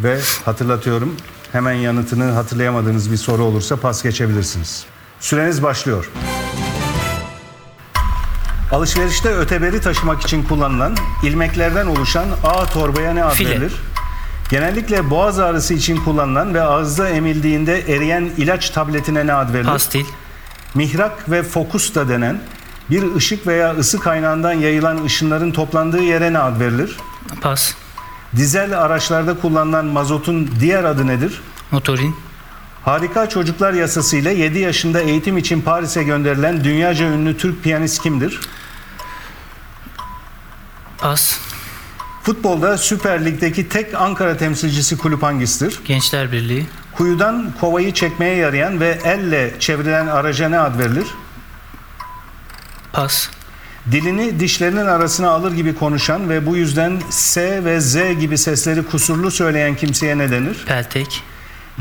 Ve 0.00 0.18
hatırlatıyorum 0.44 1.16
hemen 1.52 1.72
yanıtını 1.72 2.24
hatırlayamadığınız 2.24 3.12
bir 3.12 3.16
soru 3.16 3.42
olursa 3.42 3.76
pas 3.76 4.02
geçebilirsiniz. 4.02 4.86
Süreniz 5.20 5.62
başlıyor. 5.62 6.10
Alışverişte 8.72 9.28
öteberi 9.28 9.80
taşımak 9.80 10.22
için 10.22 10.42
kullanılan 10.42 10.96
ilmeklerden 11.22 11.86
oluşan 11.86 12.26
ağ 12.44 12.66
torbaya 12.66 13.14
ne 13.14 13.24
ad 13.24 13.34
File. 13.34 13.50
verilir? 13.50 13.72
Genellikle 14.50 15.10
boğaz 15.10 15.38
ağrısı 15.38 15.74
için 15.74 15.96
kullanılan 15.96 16.54
ve 16.54 16.62
ağızda 16.62 17.08
emildiğinde 17.08 17.80
eriyen 17.80 18.30
ilaç 18.36 18.70
tabletine 18.70 19.26
ne 19.26 19.32
ad 19.34 19.52
verilir? 19.54 19.68
Pastil, 19.68 20.04
Mihrak 20.74 21.30
ve 21.30 21.42
fokus 21.42 21.94
da 21.94 22.08
denen 22.08 22.40
bir 22.90 23.14
ışık 23.14 23.46
veya 23.46 23.74
ısı 23.76 24.00
kaynağından 24.00 24.52
yayılan 24.52 25.04
ışınların 25.04 25.50
toplandığı 25.52 26.02
yere 26.02 26.32
ne 26.32 26.38
ad 26.38 26.60
verilir? 26.60 26.96
pas, 27.40 27.74
Dizel 28.36 28.80
araçlarda 28.80 29.40
kullanılan 29.40 29.86
mazotun 29.86 30.50
diğer 30.60 30.84
adı 30.84 31.06
nedir? 31.06 31.40
motorin, 31.70 32.16
Harika 32.84 33.28
Çocuklar 33.28 33.72
Yasası 33.72 34.16
ile 34.16 34.34
7 34.34 34.58
yaşında 34.58 35.00
eğitim 35.00 35.38
için 35.38 35.60
Paris'e 35.60 36.02
gönderilen 36.02 36.64
dünyaca 36.64 37.06
ünlü 37.06 37.36
Türk 37.36 37.62
piyanist 37.62 38.02
kimdir? 38.02 38.40
pas, 40.98 41.38
Futbolda 42.28 42.78
Süper 42.78 43.24
Lig'deki 43.24 43.68
tek 43.68 43.94
Ankara 43.94 44.36
temsilcisi 44.36 44.98
kulüp 44.98 45.22
hangisidir? 45.22 45.80
Gençler 45.84 46.32
Birliği, 46.32 46.66
Kuyudan 46.96 47.52
kovayı 47.60 47.94
çekmeye 47.94 48.36
yarayan 48.36 48.80
ve 48.80 48.98
elle 49.04 49.54
çevrilen 49.58 50.06
araca 50.06 50.48
ne 50.48 50.58
ad 50.58 50.78
verilir? 50.78 51.06
pas, 52.92 53.28
Dilini 53.90 54.40
dişlerinin 54.40 54.86
arasına 54.86 55.30
alır 55.30 55.52
gibi 55.52 55.74
konuşan 55.74 56.28
ve 56.28 56.46
bu 56.46 56.56
yüzden 56.56 57.00
S 57.10 57.64
ve 57.64 57.80
Z 57.80 57.96
gibi 58.20 58.38
sesleri 58.38 58.82
kusurlu 58.82 59.30
söyleyen 59.30 59.76
kimseye 59.76 60.18
ne 60.18 60.30
denir? 60.30 60.64
peltek, 60.66 61.22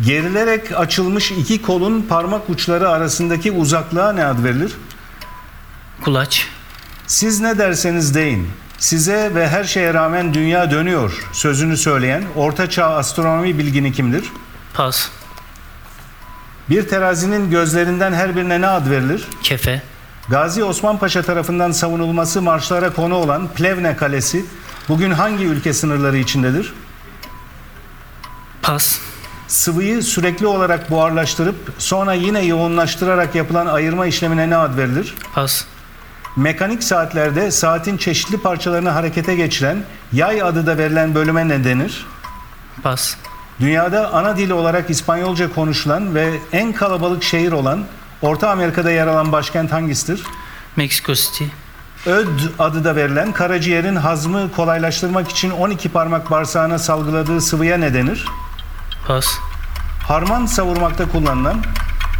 Gerilerek 0.06 0.80
açılmış 0.80 1.32
iki 1.32 1.62
kolun 1.62 2.02
parmak 2.02 2.50
uçları 2.50 2.89
arasındaki 2.89 3.52
uzaklığa 3.52 4.13
ne 4.13 4.26
ad 4.26 4.43
verilir? 4.43 4.71
kulaç, 6.04 6.48
Siz 7.08 7.39
ne 7.39 7.58
derseniz 7.58 8.15
deyin. 8.15 8.48
Size 8.78 9.36
ve 9.36 9.48
her 9.50 9.63
şeye 9.63 9.94
rağmen 9.94 10.34
dünya 10.34 10.72
dönüyor 10.72 11.28
sözünü 11.34 11.78
söyleyen 11.78 12.24
ortaçağ 12.36 12.86
astronomi 12.96 13.58
bilgini 13.58 13.94
kimdir? 13.94 14.24
pas, 14.74 15.10
Bir 16.70 16.88
terazinin 16.88 17.50
gözlerinden 17.52 18.13
her 18.13 18.36
birine 18.36 18.62
ne 18.62 18.68
ad 18.68 18.90
verilir? 18.90 19.28
kefe, 19.44 19.82
Gazi 20.30 20.63
Osman 20.63 20.98
Paşa 20.98 21.22
tarafından 21.22 21.72
savunulması 21.72 22.42
marşlara 22.42 22.94
konu 22.94 23.16
olan 23.16 23.48
Plevne 23.48 23.96
Kalesi 23.98 24.46
bugün 24.90 25.12
hangi 25.12 25.46
ülke 25.46 25.74
sınırları 25.74 26.18
içindedir? 26.18 26.74
pas, 28.62 29.00
Sıvıyı 29.48 30.04
sürekli 30.04 30.48
olarak 30.48 30.92
buharlaştırıp 30.92 31.56
sonra 31.78 32.13
yine 32.13 32.46
yoğunlaştırarak 32.46 33.36
yapılan 33.36 33.66
ayırma 33.66 34.06
işlemine 34.06 34.50
ne 34.50 34.58
ad 34.58 34.78
verilir? 34.78 35.16
pas, 35.36 35.66
Mekanik 36.38 36.84
saatlerde 36.84 37.52
saatin 37.52 37.97
çeşitli 37.97 38.38
parçalarını 38.38 38.89
harekete 38.89 39.36
geçiren 39.36 39.84
yay 40.13 40.41
adı 40.41 40.67
da 40.67 40.78
verilen 40.78 41.15
bölüme 41.15 41.47
ne 41.47 41.63
denir? 41.63 42.06
pas, 42.84 43.15
Dünyada 43.60 44.13
ana 44.13 44.38
dil 44.38 44.50
olarak 44.50 44.89
İspanyolca 44.89 45.54
konuşulan 45.54 46.15
ve 46.15 46.34
en 46.52 46.73
kalabalık 46.73 47.23
şehir 47.23 47.52
olan 47.52 47.86
Orta 48.21 48.50
Amerika'da 48.50 48.91
yer 48.91 49.08
alan 49.08 49.32
başkent 49.32 49.71
hangisidir? 49.71 50.23
Mexico 50.76 51.13
City, 51.13 51.43
Öd 52.06 52.28
adı 52.60 52.84
da 52.84 52.95
verilen 52.95 53.32
karaciğerin 53.32 53.95
hazmı 53.95 54.52
kolaylaştırmak 54.52 55.30
için 55.30 55.50
12 55.50 55.89
parmak 55.89 56.32
bağırsağına 56.32 56.80
salgıladığı 56.80 57.41
sıvıya 57.41 57.78
ne 57.78 57.93
denir? 57.93 58.26
pas, 59.08 59.28
Harman 60.08 60.45
savurmakta 60.45 61.10
kullanılan 61.12 61.62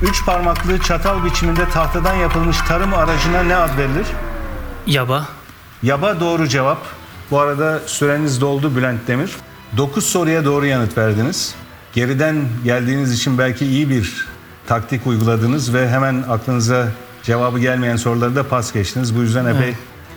3 0.02 0.26
parmaklı 0.26 0.80
çatal 0.80 1.26
biçiminde 1.26 1.70
tahtadan 1.70 2.16
yapılmış 2.16 2.58
tarım 2.68 2.94
aracına 2.94 3.44
ne 3.44 3.56
ad 3.56 3.78
verilir? 3.78 4.08
yaba, 4.88 5.28
Yaba 5.84 6.20
doğru 6.20 6.48
cevap. 6.48 6.78
Bu 7.32 7.40
arada 7.40 7.80
süreniz 7.86 8.42
doldu 8.42 8.76
Bülent 8.76 9.08
Demir. 9.08 9.32
9 9.78 10.06
soruya 10.06 10.46
doğru 10.46 10.66
yanıt 10.66 10.98
verdiniz. 10.98 11.56
Geriden 11.94 12.36
geldiğiniz 12.64 13.14
için 13.14 13.38
belki 13.38 13.66
iyi 13.66 13.90
bir 13.90 14.28
taktik 14.68 15.08
uyguladınız 15.08 15.74
ve 15.74 15.90
hemen 15.90 16.24
aklınıza 16.30 16.88
cevabı 17.24 17.60
gelmeyen 17.60 17.96
soruları 17.96 18.36
da 18.36 18.48
pas 18.48 18.74
geçtiniz. 18.74 19.16
Bu 19.18 19.22
yüzden 19.22 19.46
epey 19.46 19.74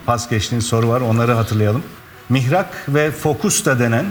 pas 0.06 0.28
geçtiğiniz 0.30 0.66
soru 0.66 0.88
var. 0.88 1.00
Onları 1.00 1.32
hatırlayalım. 1.32 1.82
Mihrak 2.28 2.84
ve 2.88 3.10
fokus 3.10 3.64
da 3.64 3.78
denen 3.78 4.06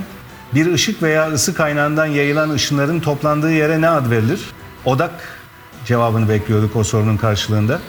bir 0.53 0.73
ışık 0.73 1.03
veya 1.03 1.31
ısı 1.31 1.53
kaynağından 1.53 2.05
yayılan 2.05 2.49
ışınların 2.49 2.99
toplandığı 2.99 3.51
yere 3.51 3.81
ne 3.81 3.89
ad 3.89 4.11
verilir? 4.11 4.39
Odak 4.85 5.38
cevabını 5.85 6.29
bekliyorduk 6.29 6.75
o 6.75 6.83
sorunun 6.83 7.17
karşılığında. 7.17 7.79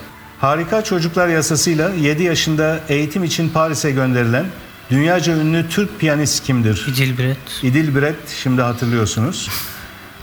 Harika 0.40 0.84
Çocuklar 0.84 1.28
Yasası'yla 1.28 1.90
7 1.90 2.22
yaşında 2.22 2.80
eğitim 2.88 3.24
için 3.24 3.48
Paris'e 3.48 3.90
gönderilen 3.90 4.46
dünyaca 4.90 5.36
ünlü 5.36 5.68
Türk 5.68 6.00
piyanist 6.00 6.44
kimdir? 6.44 6.86
İdilbret, 6.88 7.38
İdil 7.62 7.94
Biret 7.94 8.28
şimdi 8.28 8.62
hatırlıyorsunuz. 8.62 9.50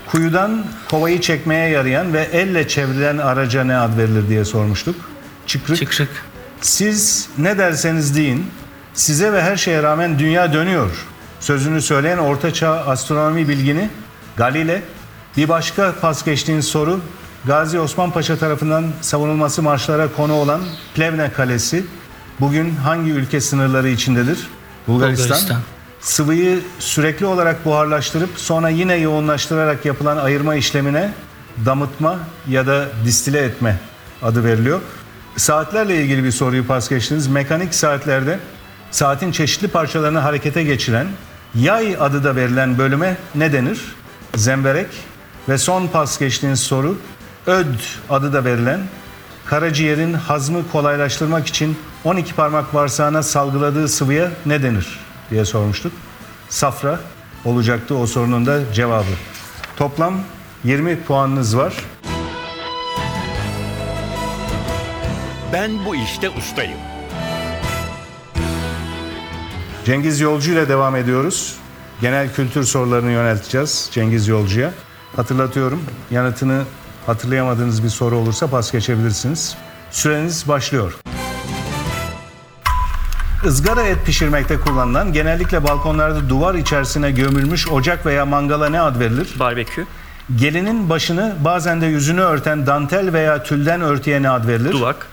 Kuyudan 0.06 0.64
kovayı 0.90 1.20
çekmeye 1.20 1.68
yarayan 1.68 2.12
ve 2.12 2.28
elle 2.32 2.68
çevrilen 2.68 3.18
araca 3.18 3.64
ne 3.64 3.76
ad 3.76 3.98
verilir 3.98 4.28
diye 4.28 4.44
sormuştuk. 4.44 4.96
Çıkrık. 5.46 5.78
çıkrık, 5.78 6.24
Siz 6.60 7.28
ne 7.38 7.58
derseniz 7.58 8.16
deyin, 8.16 8.46
size 8.94 9.32
ve 9.32 9.42
her 9.42 9.56
şeye 9.56 9.82
rağmen 9.82 10.18
dünya 10.18 10.52
dönüyor. 10.52 10.90
Sözünü 11.40 11.82
söyleyen 11.82 12.18
ortaçağ 12.18 12.70
astronomi 12.70 13.48
bilgini 13.48 13.90
Galile. 14.36 14.82
Bir 15.36 15.48
başka 15.48 15.94
pas 16.00 16.24
geçtiğiniz 16.24 16.64
soru 16.64 17.00
Gazi 17.44 17.80
Osman 17.80 18.10
Paşa 18.10 18.36
tarafından 18.36 18.84
savunulması 19.00 19.62
marşlara 19.62 20.08
konu 20.12 20.32
olan 20.32 20.60
Plevne 20.94 21.32
Kalesi 21.32 21.84
bugün 22.40 22.74
hangi 22.74 23.10
ülke 23.10 23.40
sınırları 23.40 23.88
içindedir? 23.88 24.48
Bulgaristan. 24.88 25.28
Bulgaristan. 25.28 25.60
Sıvıyı 26.00 26.60
sürekli 26.78 27.26
olarak 27.26 27.64
buharlaştırıp 27.64 28.30
sonra 28.36 28.68
yine 28.68 28.94
yoğunlaştırarak 28.94 29.84
yapılan 29.84 30.16
ayırma 30.16 30.54
işlemine 30.54 31.12
damıtma 31.66 32.18
ya 32.48 32.66
da 32.66 32.86
distile 33.04 33.38
etme 33.40 33.78
adı 34.22 34.44
veriliyor. 34.44 34.80
Saatlerle 35.36 36.02
ilgili 36.02 36.24
bir 36.24 36.32
soruyu 36.32 36.66
pas 36.66 36.88
geçtiniz. 36.88 37.26
Mekanik 37.26 37.74
saatlerde 37.74 38.38
saatin 38.90 39.32
çeşitli 39.32 39.68
parçalarını 39.68 40.18
harekete 40.18 40.62
geçiren 40.62 41.06
yay 41.54 41.96
adı 42.00 42.24
da 42.24 42.36
verilen 42.36 42.78
bölüme 42.78 43.16
ne 43.34 43.52
denir? 43.52 43.80
Zemberek 44.34 44.86
ve 45.48 45.58
son 45.58 45.86
pas 45.86 46.18
geçtiğiniz 46.18 46.60
soru 46.60 46.98
öd 47.48 47.80
adı 48.10 48.32
da 48.32 48.44
verilen 48.44 48.80
karaciğerin 49.46 50.14
hazmı 50.14 50.68
kolaylaştırmak 50.72 51.46
için 51.46 51.78
12 52.04 52.34
parmak 52.34 52.74
bağırsağına 52.74 53.22
salgıladığı 53.22 53.88
sıvıya 53.88 54.30
ne 54.46 54.62
denir 54.62 54.98
diye 55.30 55.44
sormuştuk. 55.44 55.92
Safra. 56.48 57.00
olacaktı 57.44 57.94
o 57.94 58.06
sorunun 58.06 58.46
da 58.46 58.72
cevabı. 58.72 59.10
Toplam 59.76 60.14
20 60.64 61.02
puanınız 61.02 61.56
var. 61.56 61.74
Ben 65.52 65.84
bu 65.86 65.96
işte 65.96 66.30
ustayım. 66.30 66.78
Cengiz 69.84 70.20
Yolcu 70.20 70.52
ile 70.52 70.68
devam 70.68 70.96
ediyoruz. 70.96 71.56
Genel 72.00 72.34
kültür 72.34 72.64
sorularını 72.64 73.10
yönelteceğiz 73.10 73.88
Cengiz 73.92 74.28
Yolcu'ya. 74.28 74.70
Hatırlatıyorum. 75.16 75.82
Yanıtını 76.10 76.62
hatırlayamadığınız 77.08 77.84
bir 77.84 77.88
soru 77.88 78.16
olursa 78.16 78.46
pas 78.46 78.72
geçebilirsiniz. 78.72 79.56
Süreniz 79.90 80.48
başlıyor. 80.48 80.92
Izgara 83.46 83.82
et 83.82 84.06
pişirmekte 84.06 84.60
kullanılan, 84.60 85.12
genellikle 85.12 85.64
balkonlarda 85.64 86.28
duvar 86.28 86.54
içerisine 86.54 87.10
gömülmüş 87.10 87.68
ocak 87.68 88.06
veya 88.06 88.26
mangala 88.26 88.68
ne 88.68 88.80
ad 88.80 89.00
verilir? 89.00 89.34
Barbekü, 89.38 89.86
Gelinin 90.36 90.90
başını 90.90 91.36
bazen 91.44 91.80
de 91.80 91.86
yüzünü 91.86 92.20
örten 92.20 92.66
dantel 92.66 93.12
veya 93.12 93.42
tülden 93.42 93.80
örtüye 93.80 94.22
ne 94.22 94.30
ad 94.30 94.46
verilir? 94.48 94.72
duvak, 94.72 95.06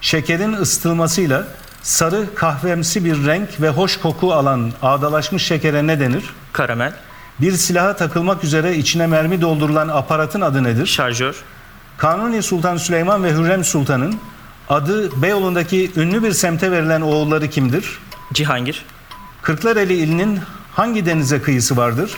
Şekerin 0.00 0.52
ısıtılmasıyla 0.52 1.44
sarı 1.82 2.34
kahvemsi 2.34 3.04
bir 3.04 3.26
renk 3.26 3.48
ve 3.60 3.68
hoş 3.68 3.96
koku 3.96 4.32
alan 4.32 4.72
ağdalaşmış 4.82 5.42
şekere 5.46 5.86
ne 5.86 6.00
denir? 6.00 6.34
karamel, 6.52 6.92
Bir 7.40 7.52
silaha 7.52 7.96
takılmak 7.96 8.44
üzere 8.44 8.76
içine 8.76 9.06
mermi 9.06 9.40
doldurulan 9.40 9.88
aparatın 9.88 10.40
adı 10.40 10.64
nedir? 10.64 10.86
şarjör, 10.86 11.36
Kanuni 11.98 12.42
Sultan 12.42 12.76
Süleyman 12.76 13.24
ve 13.24 13.32
Hürrem 13.32 13.64
Sultan'ın 13.64 14.20
adı 14.68 15.22
Beyoğlu'ndaki 15.22 15.92
ünlü 15.96 16.22
bir 16.22 16.32
semte 16.32 16.70
verilen 16.70 17.00
oğulları 17.00 17.50
kimdir? 17.50 17.98
Cihangir, 18.32 18.84
Kırklareli 19.42 19.94
ilinin 19.94 20.40
hangi 20.72 21.06
denize 21.06 21.42
kıyısı 21.42 21.76
vardır? 21.76 22.10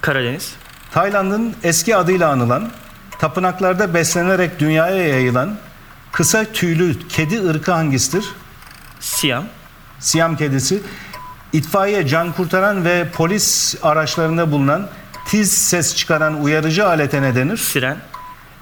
Karadeniz, 0.00 0.54
Tayland'ın 0.92 1.54
eski 1.62 1.96
adıyla 1.96 2.30
anılan, 2.30 2.70
tapınaklarda 3.18 3.94
beslenerek 3.94 4.60
dünyaya 4.60 5.08
yayılan 5.08 5.58
kısa 6.12 6.44
tüylü 6.44 7.08
kedi 7.08 7.48
ırkı 7.48 7.72
hangisidir? 7.72 8.24
Siyam, 9.00 9.44
Siyam 9.98 10.36
kedisi, 10.36 10.82
itfaiye, 11.52 12.06
can 12.06 12.32
kurtaran 12.32 12.84
ve 12.84 13.08
polis 13.12 13.74
araçlarında 13.82 14.52
bulunan 14.52 14.88
tiz 15.26 15.52
ses 15.52 15.96
çıkaran 15.96 16.42
uyarıcı 16.42 16.86
alete 16.86 17.22
ne 17.22 17.34
denir? 17.34 17.56
siren, 17.56 17.96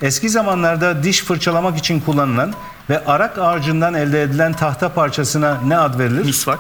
Eski 0.03 0.29
zamanlarda 0.29 1.03
diş 1.03 1.25
fırçalamak 1.25 1.79
için 1.79 2.01
kullanılan 2.01 2.55
ve 2.91 3.05
arak 3.05 3.39
ağacından 3.39 3.95
elde 3.95 4.23
edilen 4.23 4.53
tahta 4.53 4.89
parçasına 4.89 5.61
ne 5.67 5.79
ad 5.79 5.99
verilir? 5.99 6.25
misvak, 6.25 6.59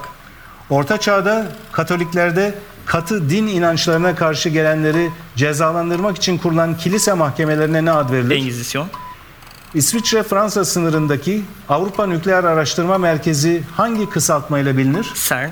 Orta 0.70 1.00
çağda 1.00 1.46
Katoliklerde 1.72 2.54
katı 2.86 3.30
din 3.30 3.46
inançlarına 3.46 4.14
karşı 4.14 4.48
gelenleri 4.48 5.10
cezalandırmak 5.36 6.16
için 6.16 6.38
kurulan 6.38 6.76
kilise 6.76 7.12
mahkemelerine 7.12 7.84
ne 7.84 7.92
ad 7.92 8.12
verilir? 8.12 8.36
Engizisyon, 8.36 8.88
İsviçre-Fransa 9.74 10.64
sınırındaki 10.64 11.44
Avrupa 11.68 12.06
Nükleer 12.06 12.44
Araştırma 12.44 12.98
Merkezi 12.98 13.62
hangi 13.76 14.10
kısaltmayla 14.10 14.76
bilinir? 14.76 15.06
CERN, 15.28 15.50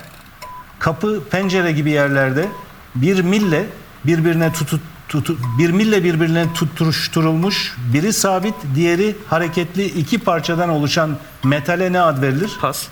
kapı, 0.79 1.23
pencere 1.31 1.73
gibi 1.73 1.91
yerlerde 1.91 2.49
bir 2.95 3.21
mille 3.21 3.67
birbirine 4.05 4.53
tutu, 4.53 4.81
tutu, 5.09 5.37
bir 5.59 5.71
mille 5.71 6.05
birbirine 6.05 6.53
tutturuşturulmuş, 6.55 7.77
biri 7.93 8.13
sabit, 8.13 8.55
diğeri 8.75 9.17
hareketli 9.29 9.85
iki 9.85 10.19
parçadan 10.19 10.69
oluşan 10.69 11.17
metale 11.45 11.93
ne 11.93 12.01
ad 12.01 12.23
verilir? 12.23 12.51
pas, 12.61 12.87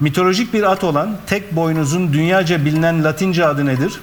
Mitolojik 0.00 0.54
bir 0.54 0.62
at 0.62 0.84
olan 0.84 1.16
tek 1.26 1.56
boynuzun 1.56 2.12
dünyaca 2.12 2.64
bilinen 2.64 3.04
Latince 3.04 3.46
adı 3.46 3.66
nedir? 3.66 4.00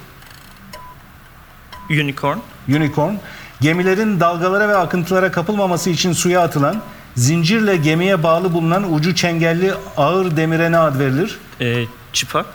unicorn, 1.89 2.37
Unicorn. 2.69 3.13
Gemilerin 3.61 4.19
dalgalara 4.19 4.67
ve 4.69 4.77
akıntılara 4.77 5.31
kapılmaması 5.31 5.89
için 5.89 6.13
suya 6.13 6.41
atılan, 6.41 6.81
zincirle 7.15 7.77
gemiye 7.77 8.23
bağlı 8.23 8.53
bulunan 8.53 8.93
ucu 8.93 9.15
çengelli 9.15 9.73
ağır 9.97 10.37
demire 10.37 10.71
ne 10.71 10.77
ad 10.77 10.99
verilir? 10.99 11.39
e, 11.61 11.85
çıpa, 12.13 12.45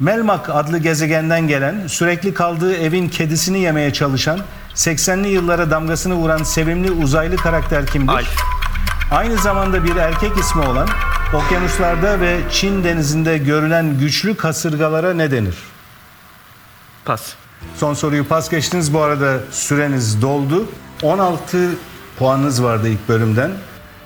Melmak 0.00 0.50
adlı 0.50 0.78
gezegenden 0.78 1.48
gelen, 1.48 1.86
sürekli 1.86 2.34
kaldığı 2.34 2.76
evin 2.76 3.08
kedisini 3.08 3.58
yemeye 3.58 3.92
çalışan, 3.92 4.40
80'li 4.74 5.28
yıllara 5.28 5.70
damgasını 5.70 6.14
vuran 6.14 6.42
sevimli 6.42 6.90
uzaylı 6.90 7.36
karakter 7.36 7.86
kimdir? 7.86 8.12
Alf, 8.12 8.36
Aynı 9.10 9.38
zamanda 9.38 9.84
bir 9.84 9.96
erkek 9.96 10.36
ismi 10.36 10.62
olan, 10.62 10.88
okyanuslarda 11.34 12.20
ve 12.20 12.40
Çin 12.50 12.84
denizinde 12.84 13.38
görülen 13.38 13.98
güçlü 13.98 14.36
kasırgalara 14.36 15.14
ne 15.14 15.30
denir? 15.30 15.54
pas, 17.04 17.32
Son 17.76 17.94
soruyu 17.94 18.28
pas 18.28 18.50
geçtiniz. 18.50 18.94
Bu 18.94 19.00
arada 19.00 19.38
süreniz 19.50 20.22
doldu. 20.22 20.68
16 21.02 21.58
puanınız 22.18 22.62
vardı 22.62 22.88
ilk 22.88 23.08
bölümden. 23.08 23.50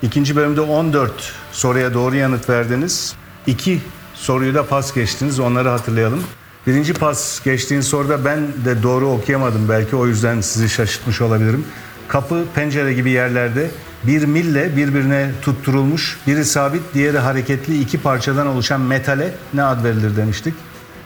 İkinci 0.02 0.36
bölümde 0.36 0.60
14 0.60 1.32
soruya 1.52 1.94
doğru 1.94 2.16
yanıt 2.16 2.48
verdiniz. 2.48 3.14
İki 3.46 3.80
soruyu 4.22 4.54
da 4.54 4.66
pas 4.66 4.94
geçtiniz. 4.94 5.40
Onları 5.40 5.68
hatırlayalım. 5.68 6.22
Birinci 6.66 6.94
pas 6.94 7.42
geçtiğin 7.44 7.80
soruda 7.80 8.24
ben 8.24 8.40
de 8.64 8.82
doğru 8.82 9.06
okuyamadım. 9.06 9.68
Belki 9.68 9.96
o 9.96 10.06
yüzden 10.06 10.40
sizi 10.40 10.68
şaşırtmış 10.68 11.20
olabilirim. 11.20 11.64
Kapı, 12.08 12.44
pencere 12.54 12.94
gibi 12.94 13.10
yerlerde 13.10 13.70
bir 14.04 14.24
mille 14.24 14.76
birbirine 14.76 15.30
tutturulmuş, 15.42 16.18
biri 16.26 16.44
sabit, 16.44 16.82
diğeri 16.94 17.18
hareketli 17.18 17.80
iki 17.80 17.98
parçadan 17.98 18.46
oluşan 18.46 18.80
metale 18.80 19.32
ne 19.54 19.62
ad 19.62 19.84
verilir 19.84 20.16
demiştik? 20.16 20.54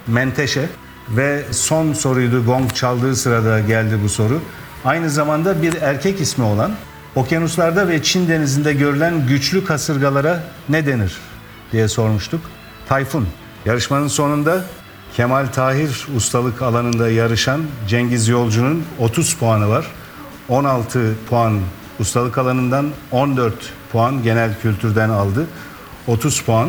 Menteşe. 0.07 0.69
Ve 1.09 1.45
son 1.51 1.93
soruydu 1.93 2.45
gong 2.45 2.75
çaldığı 2.75 3.17
sırada 3.17 3.61
geldi 3.61 3.99
bu 4.05 4.09
soru. 4.09 4.41
Aynı 4.85 5.11
zamanda 5.11 5.63
bir 5.63 5.75
erkek 5.83 6.21
ismi 6.21 6.45
olan 6.45 6.73
okyanuslarda 7.15 7.89
ve 7.89 8.03
Çin 8.03 8.29
denizinde 8.29 8.73
görülen 8.73 9.27
güçlü 9.27 9.65
kasırgalara 9.65 10.43
ne 10.69 10.87
denir 10.87 11.17
diye 11.73 11.89
sormuştuk. 11.89 12.41
Tayfun. 12.88 13.27
Yarışmanın 13.64 14.09
sonunda 14.09 14.64
Kemal 15.16 15.46
Tahir 15.46 16.07
ustalık 16.16 16.62
alanında 16.62 17.11
yarışan 17.11 17.62
Cengiz 17.88 18.29
Yolcu'nun 18.29 18.85
30 18.99 19.35
puanı 19.35 19.68
var. 19.68 19.87
16 20.49 21.14
puan 21.31 21.61
ustalık 22.01 22.38
alanından 22.38 22.90
14 23.12 23.55
puan 23.92 24.22
genel 24.22 24.61
kültürden 24.62 25.09
aldı. 25.09 25.46
30 26.07 26.40
puan. 26.42 26.68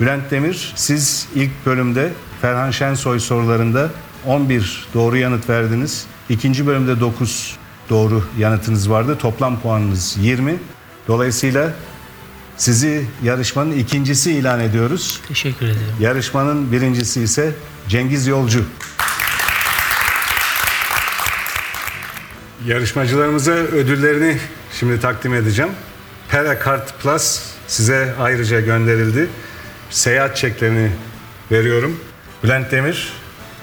Bülent 0.00 0.30
Demir 0.30 0.72
siz 0.76 1.28
ilk 1.34 1.66
bölümde 1.66 2.12
Ferhan 2.40 2.70
Şensoy 2.70 3.20
sorularında 3.20 3.90
11 4.26 4.86
doğru 4.94 5.16
yanıt 5.16 5.48
verdiniz. 5.48 6.06
İkinci 6.28 6.66
bölümde 6.66 7.00
9 7.00 7.56
doğru 7.90 8.24
yanıtınız 8.38 8.90
vardı. 8.90 9.18
Toplam 9.18 9.60
puanınız 9.60 10.16
20. 10.20 10.56
Dolayısıyla 11.08 11.70
sizi 12.56 13.06
yarışmanın 13.22 13.78
ikincisi 13.78 14.32
ilan 14.32 14.60
ediyoruz. 14.60 15.20
teşekkür 15.28 15.66
ederim. 15.66 15.80
Yarışmanın 16.00 16.72
birincisi 16.72 17.20
ise 17.22 17.52
Cengiz 17.88 18.26
Yolcu. 18.26 18.64
Yarışmacılarımıza 22.66 23.52
ödüllerini 23.52 24.38
şimdi 24.78 25.00
takdim 25.00 25.34
edeceğim. 25.34 25.70
Perakart 26.28 27.02
Plus 27.02 27.40
size 27.66 28.14
ayrıca 28.20 28.60
gönderildi. 28.60 29.28
Seyahat 29.90 30.36
çeklerini 30.36 30.90
veriyorum. 31.52 32.00
Bülent 32.44 32.70
Demir 32.70 33.12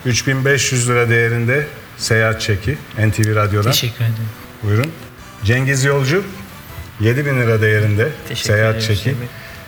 3500 0.05 0.89
lira 0.89 1.09
değerinde 1.09 1.67
seyahat 1.97 2.41
çeki 2.41 2.77
NTV 3.07 3.35
Radyo'dan. 3.35 3.71
Teşekkür 3.71 3.95
ederim. 3.95 4.29
Buyurun. 4.63 4.91
Cengiz 5.43 5.83
Yolcu 5.83 6.23
7000 6.99 7.41
lira 7.41 7.61
değerinde 7.61 8.09
Teşekkür 8.27 8.53
seyahat 8.53 8.75
ederim 8.75 8.87
çeki. 8.95 9.15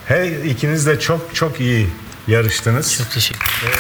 Her 0.05 0.25
ikiniz 0.25 0.87
de 0.87 0.99
çok 0.99 1.35
çok 1.35 1.59
iyi 1.59 1.87
yarıştınız. 2.27 2.97
Çok 2.97 3.11
teşekkür 3.11 3.39
ederim. 3.61 3.79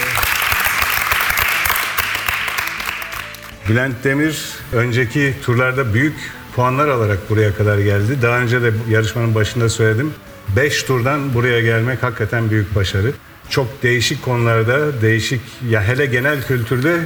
Bülent 3.69 4.03
Demir 4.03 4.43
önceki 4.73 5.33
turlarda 5.41 5.93
büyük 5.93 6.15
puanlar 6.55 6.87
alarak 6.87 7.29
buraya 7.29 7.55
kadar 7.55 7.77
geldi. 7.77 8.21
Daha 8.21 8.39
önce 8.39 8.61
de 8.61 8.71
yarışmanın 8.89 9.35
başında 9.35 9.69
söyledim. 9.69 10.13
5 10.55 10.83
turdan 10.83 11.33
buraya 11.33 11.61
gelmek 11.61 12.03
hakikaten 12.03 12.49
büyük 12.49 12.75
başarı. 12.75 13.11
Çok 13.49 13.83
değişik 13.83 14.21
konularda, 14.21 15.01
değişik 15.01 15.41
ya 15.69 15.83
hele 15.83 16.05
genel 16.05 16.43
kültürde 16.43 16.99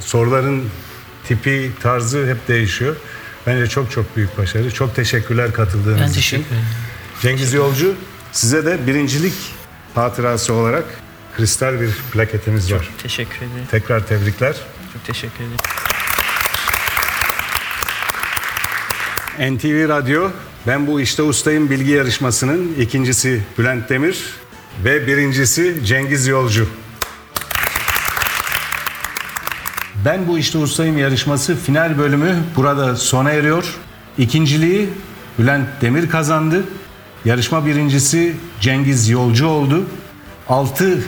soruların 0.00 0.64
tipi, 1.28 1.70
tarzı 1.82 2.26
hep 2.26 2.48
değişiyor. 2.48 2.96
Bence 3.46 3.66
çok 3.66 3.90
çok 3.90 4.16
büyük 4.16 4.38
başarı. 4.38 4.70
Çok 4.74 4.94
teşekkürler 4.96 5.52
katıldığınız 5.52 6.00
Ben 6.00 6.04
için. 6.08 6.14
teşekkür 6.20 6.46
ederim. 6.46 6.64
Cengiz 7.22 7.52
Yolcu 7.52 7.94
size 8.32 8.66
de 8.66 8.86
birincilik 8.86 9.34
hatırası 9.94 10.52
olarak 10.54 10.84
kristal 11.36 11.80
bir 11.80 11.90
plaketimiz 12.12 12.72
var. 12.72 12.88
teşekkür 13.02 13.36
ederim, 13.36 13.66
Tekrar 13.70 14.06
tebrikler. 14.06 14.56
çok 14.92 15.04
teşekkür 15.04 15.44
ederim. 15.44 15.58
NTV 19.56 19.88
Radyo 19.88 20.30
Ben 20.66 20.86
Bu 20.86 21.00
İşte 21.00 21.22
Ustayım 21.22 21.70
bilgi 21.70 21.90
yarışmasının 21.90 22.74
ikincisi 22.78 23.42
Bülent 23.58 23.88
Demir 23.88 24.24
ve 24.84 25.06
birincisi 25.06 25.80
Cengiz 25.84 26.26
Yolcu. 26.26 26.68
Ben 30.04 30.28
bu 30.28 30.38
işte 30.38 30.58
ustayım 30.58 30.98
yarışması 30.98 31.56
final 31.56 31.98
bölümü 31.98 32.36
burada 32.56 32.96
sona 32.96 33.30
eriyor. 33.30 33.76
İkinciliği 34.18 34.88
Bülent 35.38 35.68
Demir 35.80 36.10
kazandı. 36.10 36.64
Yarışma 37.24 37.66
birincisi 37.66 38.36
Cengiz 38.60 39.08
Yolcu 39.08 39.46
oldu. 39.46 39.86
6 40.48 41.04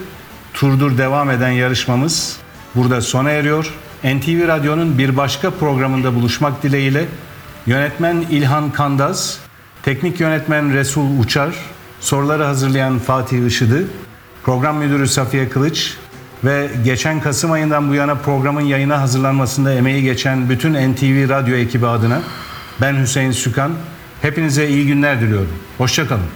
turdur 0.52 0.98
devam 0.98 1.30
eden 1.30 1.50
yarışmamız 1.50 2.36
burada 2.74 3.00
sona 3.00 3.30
eriyor. 3.30 3.74
NTV 4.04 4.48
Radyo'nun 4.48 4.98
bir 4.98 5.16
başka 5.16 5.50
programında 5.50 6.14
buluşmak 6.14 6.62
dileğiyle 6.62 7.04
yönetmen 7.66 8.24
İlhan 8.30 8.70
Kandaz, 8.72 9.38
teknik 9.82 10.20
yönetmen 10.20 10.72
Resul 10.72 11.18
Uçar, 11.20 11.54
soruları 12.00 12.44
hazırlayan 12.44 12.98
Fatih 12.98 13.46
Işıdı, 13.46 13.84
program 14.44 14.76
müdürü 14.76 15.08
Safiye 15.08 15.48
Kılıç 15.48 15.96
ve 16.44 16.70
geçen 16.84 17.20
Kasım 17.20 17.52
ayından 17.52 17.90
bu 17.90 17.94
yana 17.94 18.14
programın 18.14 18.60
yayına 18.60 19.00
hazırlanmasında 19.00 19.72
emeği 19.72 20.02
geçen 20.02 20.48
bütün 20.48 20.92
NTV 20.92 21.28
Radyo 21.28 21.56
ekibi 21.56 21.86
adına 21.86 22.22
ben 22.80 23.02
Hüseyin 23.02 23.30
Sükan. 23.30 23.72
Hepinize 24.22 24.68
iyi 24.68 24.86
günler 24.86 25.20
diliyorum. 25.20 25.52
Hoşçakalın. 25.78 26.26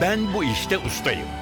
Ben 0.00 0.34
bu 0.34 0.44
işte 0.44 0.78
ustayım. 0.78 1.37